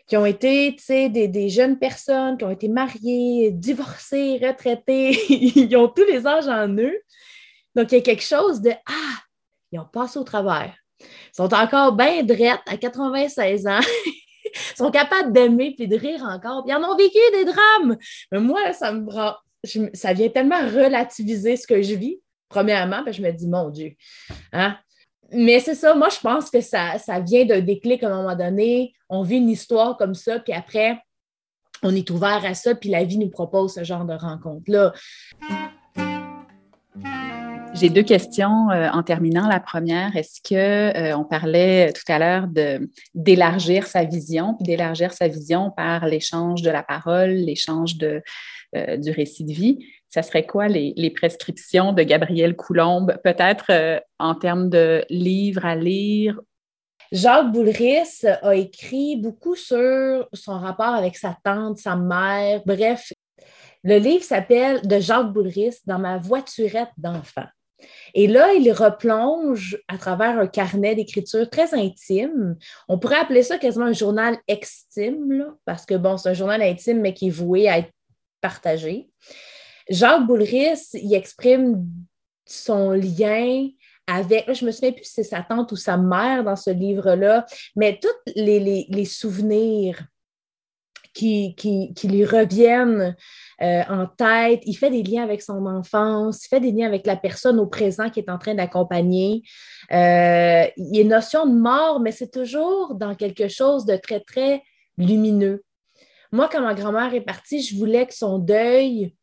qui 0.09 0.17
ont 0.17 0.25
été 0.25 0.75
des, 0.89 1.27
des, 1.27 1.49
jeunes 1.49 1.77
personnes, 1.77 2.35
qui 2.37 2.43
ont 2.43 2.49
été 2.49 2.67
mariées, 2.67 3.51
divorcées, 3.51 4.39
retraitées. 4.43 5.11
ils 5.29 5.77
ont 5.77 5.87
tous 5.87 6.03
les 6.05 6.25
âges 6.25 6.47
en 6.47 6.67
eux. 6.77 6.97
Donc, 7.75 7.91
il 7.91 7.95
y 7.95 7.99
a 7.99 8.01
quelque 8.01 8.23
chose 8.23 8.59
de 8.59 8.71
Ah, 8.71 9.19
ils 9.71 9.79
ont 9.79 9.85
passé 9.85 10.17
au 10.17 10.23
travers. 10.23 10.75
Ils 10.99 11.05
sont 11.35 11.53
encore 11.53 11.93
bien 11.93 12.23
drettes 12.23 12.59
à 12.67 12.75
96 12.75 13.67
ans. 13.67 13.79
ils 14.45 14.77
sont 14.77 14.89
capables 14.89 15.31
d'aimer 15.31 15.75
et 15.77 15.85
de 15.85 15.95
rire 15.95 16.23
encore. 16.23 16.65
Ils 16.67 16.73
en 16.73 16.83
ont 16.83 16.97
vécu 16.97 17.19
des 17.31 17.45
drames. 17.45 17.95
Mais 18.31 18.39
moi, 18.39 18.73
ça 18.73 18.91
me 18.91 19.05
ça 19.93 20.13
vient 20.13 20.29
tellement 20.29 20.59
relativiser 20.59 21.55
ce 21.55 21.67
que 21.67 21.81
je 21.83 21.93
vis. 21.93 22.19
Premièrement, 22.47 23.03
je 23.11 23.21
me 23.21 23.31
dis, 23.31 23.47
mon 23.47 23.69
Dieu, 23.69 23.93
hein? 24.53 24.75
Mais 25.31 25.59
c'est 25.59 25.75
ça, 25.75 25.95
moi, 25.95 26.09
je 26.09 26.19
pense 26.19 26.49
que 26.49 26.61
ça, 26.61 26.97
ça 26.97 27.19
vient 27.19 27.45
d'un 27.45 27.61
déclic 27.61 28.03
à 28.03 28.07
un 28.07 28.23
moment 28.23 28.35
donné. 28.35 28.93
On 29.09 29.23
vit 29.23 29.37
une 29.37 29.49
histoire 29.49 29.97
comme 29.97 30.15
ça, 30.15 30.39
puis 30.39 30.53
après, 30.53 30.99
on 31.83 31.95
est 31.95 32.09
ouvert 32.09 32.43
à 32.45 32.53
ça, 32.53 32.75
puis 32.75 32.89
la 32.89 33.03
vie 33.03 33.17
nous 33.17 33.29
propose 33.29 33.73
ce 33.75 33.83
genre 33.83 34.05
de 34.05 34.13
rencontre-là. 34.13 34.93
J'ai 37.73 37.89
deux 37.89 38.03
questions 38.03 38.69
euh, 38.71 38.89
en 38.89 39.03
terminant. 39.03 39.47
La 39.47 39.59
première, 39.59 40.15
est-ce 40.17 40.41
que 40.41 40.55
euh, 40.55 41.15
on 41.15 41.23
parlait 41.23 41.93
tout 41.93 42.11
à 42.11 42.19
l'heure 42.19 42.47
d'élargir 43.13 43.87
sa 43.87 44.03
vision, 44.03 44.55
puis 44.55 44.65
d'élargir 44.65 45.13
sa 45.13 45.27
vision 45.27 45.71
par 45.71 46.05
l'échange 46.05 46.61
de 46.61 46.71
la 46.71 46.83
parole, 46.83 47.29
l'échange 47.29 47.95
euh, 48.03 48.97
du 48.97 49.11
récit 49.11 49.45
de 49.45 49.53
vie? 49.53 49.79
Ça 50.09 50.23
serait 50.23 50.45
quoi 50.45 50.67
les, 50.67 51.13
prescriptions 51.15 51.93
de 51.93 52.03
Gabrielle 52.03 52.55
Coulombe, 52.55 53.17
peut-être 53.23 53.65
euh, 53.69 53.99
en 54.17 54.35
termes 54.35 54.69
de 54.69 55.05
livres 55.09 55.65
à 55.65 55.75
lire? 55.75 56.39
Jacques 57.11 57.51
Boulris 57.51 58.25
a 58.41 58.55
écrit 58.55 59.15
beaucoup 59.17 59.55
sur 59.55 60.27
son 60.33 60.59
rapport 60.59 60.93
avec 60.93 61.17
sa 61.17 61.37
tante, 61.43 61.77
sa 61.77 61.95
mère, 61.95 62.61
bref. 62.65 63.11
Le 63.83 63.97
livre 63.97 64.23
s'appelle 64.23 64.81
De 64.85 64.99
Jacques 64.99 65.31
Boulris 65.31 65.77
dans 65.85 65.99
ma 65.99 66.17
voiturette 66.17 66.91
d'enfant. 66.97 67.47
Et 68.13 68.27
là, 68.27 68.53
il 68.53 68.71
replonge 68.71 69.77
à 69.87 69.97
travers 69.97 70.37
un 70.37 70.47
carnet 70.47 70.95
d'écriture 70.95 71.49
très 71.49 71.73
intime. 71.73 72.57
On 72.87 72.99
pourrait 72.99 73.19
appeler 73.19 73.43
ça 73.43 73.57
quasiment 73.57 73.85
un 73.85 73.93
journal 73.93 74.37
extime, 74.47 75.55
parce 75.65 75.85
que 75.85 75.95
bon, 75.95 76.17
c'est 76.17 76.29
un 76.29 76.33
journal 76.33 76.61
intime, 76.61 76.99
mais 76.99 77.13
qui 77.13 77.27
est 77.27 77.31
voué 77.31 77.69
à 77.69 77.79
être 77.79 77.91
partagé. 78.41 79.09
Jacques 79.89 80.27
Boulris, 80.27 80.89
il 80.93 81.13
exprime 81.13 81.85
son 82.45 82.91
lien 82.91 83.67
avec, 84.07 84.51
je 84.53 84.65
me 84.65 84.71
souviens 84.71 84.91
plus 84.91 85.03
si 85.03 85.13
c'est 85.13 85.23
sa 85.23 85.43
tante 85.43 85.71
ou 85.71 85.75
sa 85.75 85.97
mère 85.97 86.43
dans 86.43 86.55
ce 86.55 86.71
livre-là, 86.71 87.45
mais 87.75 87.99
tous 88.01 88.33
les, 88.35 89.05
souvenirs 89.05 89.99
qui, 91.13 91.55
qui, 91.55 92.07
lui 92.07 92.25
reviennent 92.25 93.15
euh, 93.61 93.83
en 93.87 94.07
tête. 94.07 94.61
Il 94.65 94.75
fait 94.75 94.89
des 94.89 95.03
liens 95.03 95.23
avec 95.23 95.41
son 95.41 95.65
enfance, 95.65 96.45
il 96.45 96.47
fait 96.49 96.59
des 96.59 96.71
liens 96.71 96.87
avec 96.87 97.05
la 97.05 97.17
personne 97.17 97.59
au 97.59 97.67
présent 97.67 98.09
qui 98.09 98.19
est 98.19 98.29
en 98.29 98.39
train 98.39 98.55
d'accompagner. 98.55 99.43
Euh, 99.91 100.65
il 100.77 100.95
y 100.95 100.99
a 100.99 101.01
une 101.01 101.09
notion 101.09 101.45
de 101.45 101.53
mort, 101.53 101.99
mais 101.99 102.11
c'est 102.11 102.31
toujours 102.31 102.95
dans 102.95 103.13
quelque 103.13 103.47
chose 103.47 103.85
de 103.85 103.95
très, 103.95 104.21
très 104.21 104.63
lumineux. 104.97 105.63
Moi, 106.31 106.49
quand 106.51 106.61
ma 106.61 106.73
grand-mère 106.73 107.13
est 107.13 107.21
partie, 107.21 107.61
je 107.61 107.75
voulais 107.75 108.05
que 108.05 108.13
son 108.13 108.39
deuil 108.39 109.13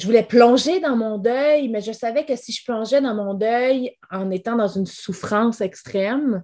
je 0.00 0.06
voulais 0.06 0.22
plonger 0.22 0.80
dans 0.80 0.96
mon 0.96 1.18
deuil, 1.18 1.68
mais 1.68 1.82
je 1.82 1.92
savais 1.92 2.24
que 2.24 2.36
si 2.36 2.52
je 2.52 2.64
plongeais 2.64 3.00
dans 3.00 3.14
mon 3.14 3.34
deuil 3.34 3.96
en 4.10 4.30
étant 4.30 4.56
dans 4.56 4.68
une 4.68 4.86
souffrance 4.86 5.60
extrême, 5.60 6.42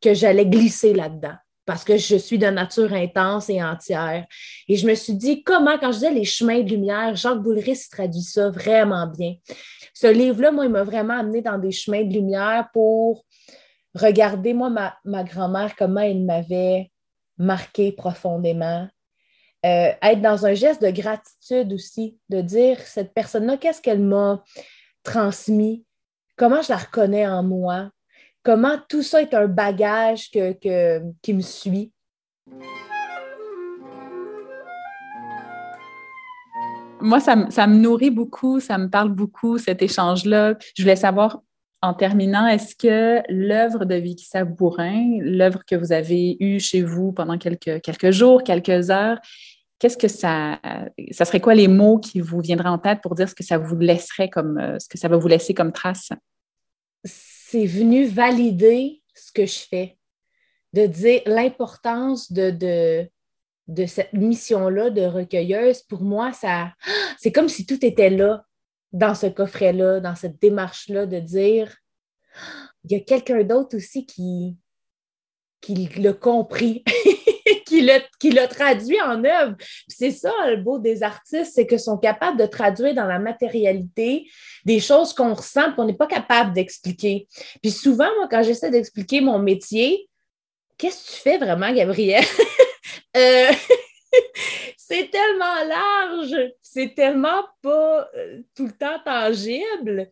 que 0.00 0.14
j'allais 0.14 0.46
glisser 0.46 0.92
là-dedans 0.92 1.36
parce 1.66 1.84
que 1.84 1.96
je 1.96 2.16
suis 2.16 2.38
de 2.38 2.46
nature 2.46 2.92
intense 2.92 3.48
et 3.48 3.62
entière. 3.62 4.26
Et 4.68 4.76
je 4.76 4.86
me 4.86 4.94
suis 4.94 5.14
dit, 5.14 5.42
comment, 5.42 5.78
quand 5.78 5.92
je 5.92 5.98
disais 5.98 6.10
les 6.12 6.24
chemins 6.24 6.60
de 6.60 6.68
lumière, 6.68 7.16
Jacques 7.16 7.42
Boulris 7.42 7.86
traduit 7.90 8.22
ça 8.22 8.50
vraiment 8.50 9.06
bien. 9.06 9.34
Ce 9.94 10.06
livre-là, 10.06 10.52
moi, 10.52 10.66
il 10.66 10.70
m'a 10.70 10.84
vraiment 10.84 11.18
amené 11.18 11.40
dans 11.40 11.58
des 11.58 11.70
chemins 11.70 12.04
de 12.04 12.12
lumière 12.12 12.68
pour 12.72 13.24
regarder, 13.94 14.52
moi, 14.52 14.68
ma, 14.68 14.94
ma 15.04 15.24
grand-mère, 15.24 15.74
comment 15.76 16.00
elle 16.00 16.22
m'avait 16.22 16.90
marqué 17.38 17.92
profondément, 17.92 18.86
euh, 19.64 19.92
être 20.02 20.20
dans 20.20 20.46
un 20.46 20.54
geste 20.54 20.82
de 20.82 20.90
gratitude 20.90 21.72
aussi, 21.72 22.18
de 22.28 22.40
dire 22.40 22.78
cette 22.80 23.14
personne-là, 23.14 23.56
qu'est-ce 23.56 23.80
qu'elle 23.80 24.02
m'a 24.02 24.42
transmis, 25.02 25.84
comment 26.36 26.62
je 26.62 26.70
la 26.70 26.78
reconnais 26.78 27.26
en 27.26 27.42
moi, 27.42 27.90
comment 28.42 28.76
tout 28.88 29.02
ça 29.02 29.22
est 29.22 29.34
un 29.34 29.46
bagage 29.46 30.30
que, 30.30 31.02
qui 31.22 31.34
me 31.34 31.40
suit? 31.40 31.92
moi, 37.04 37.20
ça, 37.20 37.36
me 37.36 37.76
nourrit 37.76 38.10
beaucoup, 38.10 38.60
ça 38.60 38.78
me 38.78 38.88
parle 38.88 39.10
beaucoup, 39.10 39.58
cet 39.58 39.82
échange-là. 39.82 40.54
Je 40.74 40.82
voulais 40.82 40.96
savoir, 40.96 41.40
en 41.82 41.92
terminant, 41.92 42.46
est-ce 42.46 42.74
que 42.74 43.22
l'œuvre 43.28 43.84
de 43.84 43.94
Vicky 43.94 44.24
Sabourin, 44.24 45.18
l'œuvre 45.20 45.64
que 45.66 45.76
vous 45.76 45.92
avez 45.92 46.36
eue 46.40 46.58
chez 46.58 46.82
vous 46.82 47.12
pendant 47.12 47.36
quelques, 47.36 47.82
quelques 47.82 48.10
jours, 48.10 48.42
quelques 48.42 48.90
heures, 48.90 49.18
qu'est-ce 49.84 49.98
que 49.98 50.08
ça, 50.08 50.58
ça 51.10 51.26
serait 51.26 51.42
quoi 51.42 51.54
les 51.54 51.68
mots 51.68 51.98
qui 51.98 52.18
vous 52.20 52.40
viendraient 52.40 52.70
en 52.70 52.78
tête 52.78 53.02
pour 53.02 53.14
dire 53.14 53.28
ce 53.28 53.34
que 53.34 53.44
ça 53.44 53.58
vous 53.58 53.76
laisserait 53.76 54.30
comme, 54.30 54.56
euh, 54.56 54.78
ce 54.78 54.88
que 54.88 54.96
ça 54.96 55.08
va 55.08 55.18
vous 55.18 55.28
laisser 55.28 55.52
comme 55.52 55.72
trace? 55.72 56.08
C'est 57.04 57.66
venu 57.66 58.06
valider 58.06 59.02
ce 59.14 59.30
que 59.30 59.44
je 59.44 59.58
fais, 59.58 59.98
de 60.72 60.86
dire 60.86 61.20
l'importance 61.26 62.32
de, 62.32 62.50
de, 62.50 63.06
de 63.68 63.84
cette 63.84 64.14
mission-là 64.14 64.88
de 64.88 65.02
recueilleuse. 65.02 65.82
Pour 65.82 66.00
moi, 66.00 66.32
ça, 66.32 66.72
c'est 67.18 67.30
comme 67.30 67.50
si 67.50 67.66
tout 67.66 67.84
était 67.84 68.08
là, 68.08 68.46
dans 68.92 69.14
ce 69.14 69.26
coffret-là, 69.26 70.00
dans 70.00 70.16
cette 70.16 70.40
démarche-là, 70.40 71.04
de 71.04 71.18
dire, 71.18 71.76
il 72.84 72.92
y 72.92 72.94
a 72.94 73.00
quelqu'un 73.00 73.42
d'autre 73.44 73.76
aussi 73.76 74.06
qui, 74.06 74.56
qui 75.60 75.74
l'a 75.98 76.14
compris. 76.14 76.84
qui 78.18 78.30
l'a 78.30 78.48
traduit 78.48 79.00
en 79.00 79.24
œuvre. 79.24 79.54
C'est 79.88 80.10
ça 80.10 80.32
le 80.48 80.56
beau 80.56 80.78
des 80.78 81.02
artistes, 81.02 81.52
c'est 81.54 81.66
qu'ils 81.66 81.80
sont 81.80 81.98
capables 81.98 82.38
de 82.38 82.46
traduire 82.46 82.94
dans 82.94 83.06
la 83.06 83.18
matérialité 83.18 84.28
des 84.64 84.80
choses 84.80 85.12
qu'on 85.12 85.34
ressent 85.34 85.72
qu'on 85.74 85.84
n'est 85.84 85.94
pas 85.94 86.06
capable 86.06 86.52
d'expliquer. 86.52 87.26
Puis 87.62 87.70
souvent, 87.70 88.08
moi, 88.16 88.28
quand 88.30 88.42
j'essaie 88.42 88.70
d'expliquer 88.70 89.20
mon 89.20 89.38
métier, 89.38 90.08
qu'est-ce 90.78 91.04
que 91.06 91.16
tu 91.16 91.20
fais 91.20 91.38
vraiment, 91.38 91.72
Gabrielle? 91.72 92.24
Euh, 93.16 93.50
c'est 94.76 95.10
tellement 95.10 95.64
large, 95.66 96.52
c'est 96.60 96.94
tellement 96.94 97.44
pas 97.62 98.08
euh, 98.16 98.40
tout 98.54 98.66
le 98.66 98.72
temps 98.72 98.98
tangible 99.04 100.10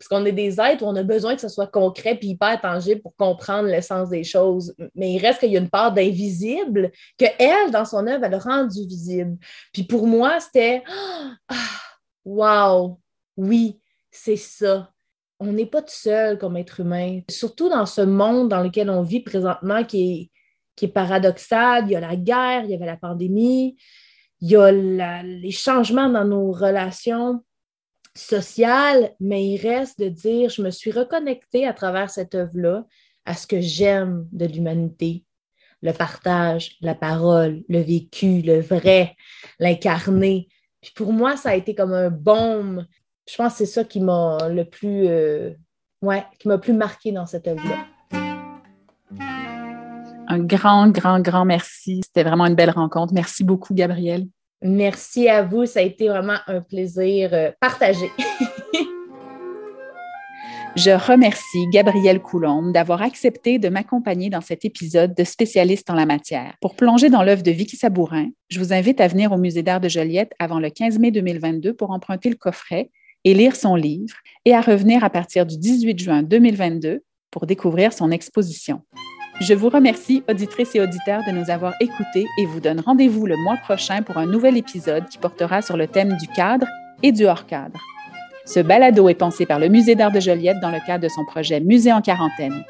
parce 0.00 0.08
qu'on 0.08 0.24
est 0.24 0.32
des 0.32 0.58
êtres 0.58 0.82
où 0.82 0.86
on 0.86 0.96
a 0.96 1.02
besoin 1.02 1.34
que 1.34 1.42
ce 1.42 1.50
soit 1.50 1.66
concret 1.66 2.18
et 2.22 2.26
hyper 2.26 2.58
tangible 2.58 3.02
pour 3.02 3.14
comprendre 3.16 3.68
l'essence 3.68 4.08
des 4.08 4.24
choses. 4.24 4.74
Mais 4.94 5.12
il 5.12 5.18
reste 5.18 5.40
qu'il 5.40 5.52
y 5.52 5.58
a 5.58 5.60
une 5.60 5.68
part 5.68 5.92
d'invisible 5.92 6.90
que 7.18 7.26
elle, 7.38 7.70
dans 7.70 7.84
son 7.84 8.06
œuvre, 8.06 8.24
elle 8.24 8.32
a 8.32 8.38
rendu 8.38 8.86
visible. 8.86 9.36
Puis 9.74 9.82
pour 9.82 10.06
moi, 10.06 10.40
c'était 10.40 10.82
ah, 11.50 11.54
wow, 12.24 12.98
oui, 13.36 13.78
c'est 14.10 14.36
ça. 14.36 14.90
On 15.38 15.52
n'est 15.52 15.66
pas 15.66 15.82
tout 15.82 15.92
seul 15.92 16.38
comme 16.38 16.56
être 16.56 16.80
humain, 16.80 17.20
surtout 17.28 17.68
dans 17.68 17.84
ce 17.84 18.00
monde 18.00 18.48
dans 18.48 18.62
lequel 18.62 18.88
on 18.88 19.02
vit 19.02 19.20
présentement 19.20 19.84
qui 19.84 20.12
est, 20.12 20.30
qui 20.76 20.86
est 20.86 20.88
paradoxal. 20.88 21.84
Il 21.84 21.90
y 21.90 21.96
a 21.96 22.00
la 22.00 22.16
guerre, 22.16 22.64
il 22.64 22.70
y 22.70 22.74
avait 22.74 22.86
la 22.86 22.96
pandémie, 22.96 23.76
il 24.40 24.50
y 24.50 24.56
a 24.56 24.72
les 24.72 25.50
changements 25.50 26.08
dans 26.08 26.24
nos 26.24 26.52
relations 26.52 27.44
social, 28.14 29.14
mais 29.20 29.46
il 29.46 29.58
reste 29.58 30.00
de 30.00 30.08
dire, 30.08 30.50
je 30.50 30.62
me 30.62 30.70
suis 30.70 30.90
reconnectée 30.90 31.66
à 31.66 31.72
travers 31.72 32.10
cette 32.10 32.34
œuvre-là 32.34 32.84
à 33.24 33.34
ce 33.34 33.46
que 33.46 33.60
j'aime 33.60 34.26
de 34.32 34.46
l'humanité, 34.46 35.24
le 35.82 35.92
partage, 35.92 36.76
la 36.80 36.94
parole, 36.94 37.62
le 37.68 37.80
vécu, 37.80 38.42
le 38.42 38.60
vrai, 38.60 39.14
l'incarné. 39.58 40.48
Puis 40.80 40.92
pour 40.94 41.12
moi, 41.12 41.36
ça 41.36 41.50
a 41.50 41.54
été 41.54 41.74
comme 41.74 41.92
un 41.92 42.10
baume. 42.10 42.86
Je 43.28 43.36
pense 43.36 43.52
que 43.52 43.58
c'est 43.58 43.66
ça 43.66 43.84
qui 43.84 44.00
m'a 44.00 44.48
le 44.48 44.64
plus, 44.64 45.06
euh, 45.06 45.52
ouais, 46.02 46.24
qui 46.38 46.48
m'a 46.48 46.58
plus 46.58 46.72
marqué 46.72 47.12
dans 47.12 47.26
cette 47.26 47.46
œuvre-là. 47.46 47.86
Un 50.28 50.38
grand, 50.38 50.88
grand, 50.88 51.20
grand 51.20 51.44
merci. 51.44 52.00
C'était 52.04 52.22
vraiment 52.22 52.46
une 52.46 52.54
belle 52.54 52.70
rencontre. 52.70 53.12
Merci 53.12 53.44
beaucoup, 53.44 53.74
Gabrielle. 53.74 54.26
Merci 54.62 55.28
à 55.28 55.42
vous. 55.42 55.66
Ça 55.66 55.80
a 55.80 55.82
été 55.82 56.08
vraiment 56.08 56.38
un 56.46 56.60
plaisir 56.60 57.30
euh, 57.32 57.50
partagé. 57.60 58.10
Je 60.76 60.90
remercie 60.90 61.66
Gabrielle 61.72 62.20
Coulombe 62.20 62.72
d'avoir 62.72 63.02
accepté 63.02 63.58
de 63.58 63.68
m'accompagner 63.68 64.30
dans 64.30 64.40
cet 64.40 64.64
épisode 64.64 65.16
de 65.16 65.24
spécialiste 65.24 65.90
en 65.90 65.94
la 65.94 66.06
matière. 66.06 66.54
Pour 66.60 66.76
plonger 66.76 67.10
dans 67.10 67.24
l'œuvre 67.24 67.42
de 67.42 67.50
Vicky 67.50 67.76
Sabourin, 67.76 68.28
je 68.48 68.60
vous 68.60 68.72
invite 68.72 69.00
à 69.00 69.08
venir 69.08 69.32
au 69.32 69.36
Musée 69.36 69.64
d'art 69.64 69.80
de 69.80 69.88
Joliette 69.88 70.32
avant 70.38 70.60
le 70.60 70.70
15 70.70 71.00
mai 71.00 71.10
2022 71.10 71.74
pour 71.74 71.90
emprunter 71.90 72.28
le 72.28 72.36
coffret 72.36 72.90
et 73.24 73.34
lire 73.34 73.56
son 73.56 73.74
livre, 73.74 74.14
et 74.44 74.54
à 74.54 74.60
revenir 74.60 75.04
à 75.04 75.10
partir 75.10 75.44
du 75.44 75.58
18 75.58 75.98
juin 75.98 76.22
2022 76.22 77.02
pour 77.30 77.46
découvrir 77.46 77.92
son 77.92 78.10
exposition. 78.10 78.82
Je 79.40 79.54
vous 79.54 79.70
remercie, 79.70 80.22
auditrices 80.28 80.74
et 80.74 80.82
auditeurs, 80.82 81.22
de 81.26 81.32
nous 81.32 81.48
avoir 81.48 81.72
écoutés 81.80 82.26
et 82.36 82.44
vous 82.44 82.60
donne 82.60 82.80
rendez-vous 82.80 83.24
le 83.24 83.38
mois 83.38 83.56
prochain 83.56 84.02
pour 84.02 84.18
un 84.18 84.26
nouvel 84.26 84.58
épisode 84.58 85.08
qui 85.08 85.16
portera 85.16 85.62
sur 85.62 85.78
le 85.78 85.86
thème 85.86 86.14
du 86.18 86.28
cadre 86.28 86.66
et 87.02 87.10
du 87.10 87.24
hors-cadre. 87.24 87.80
Ce 88.44 88.60
balado 88.60 89.08
est 89.08 89.14
pensé 89.14 89.46
par 89.46 89.58
le 89.58 89.68
Musée 89.68 89.94
d'art 89.94 90.12
de 90.12 90.20
Joliette 90.20 90.60
dans 90.60 90.70
le 90.70 90.80
cadre 90.86 91.04
de 91.04 91.08
son 91.08 91.24
projet 91.24 91.58
Musée 91.58 91.92
en 91.92 92.02
quarantaine. 92.02 92.64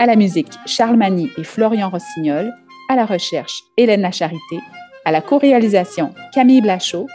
À 0.00 0.06
la 0.06 0.16
musique, 0.16 0.52
Charles 0.66 0.96
Magny 0.96 1.30
et 1.38 1.44
Florian 1.44 1.90
Rossignol. 1.90 2.52
À 2.88 2.96
la 2.96 3.06
recherche, 3.06 3.62
Hélène 3.76 4.00
Lacharité. 4.00 4.58
À 5.04 5.12
la 5.12 5.20
co-réalisation, 5.20 6.12
Camille 6.34 6.60
Blachot. 6.60 7.06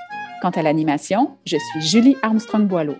Quant 0.41 0.51
à 0.51 0.61
l'animation, 0.61 1.31
je 1.45 1.57
suis 1.57 1.81
Julie 1.81 2.15
Armstrong-Boileau. 2.21 2.95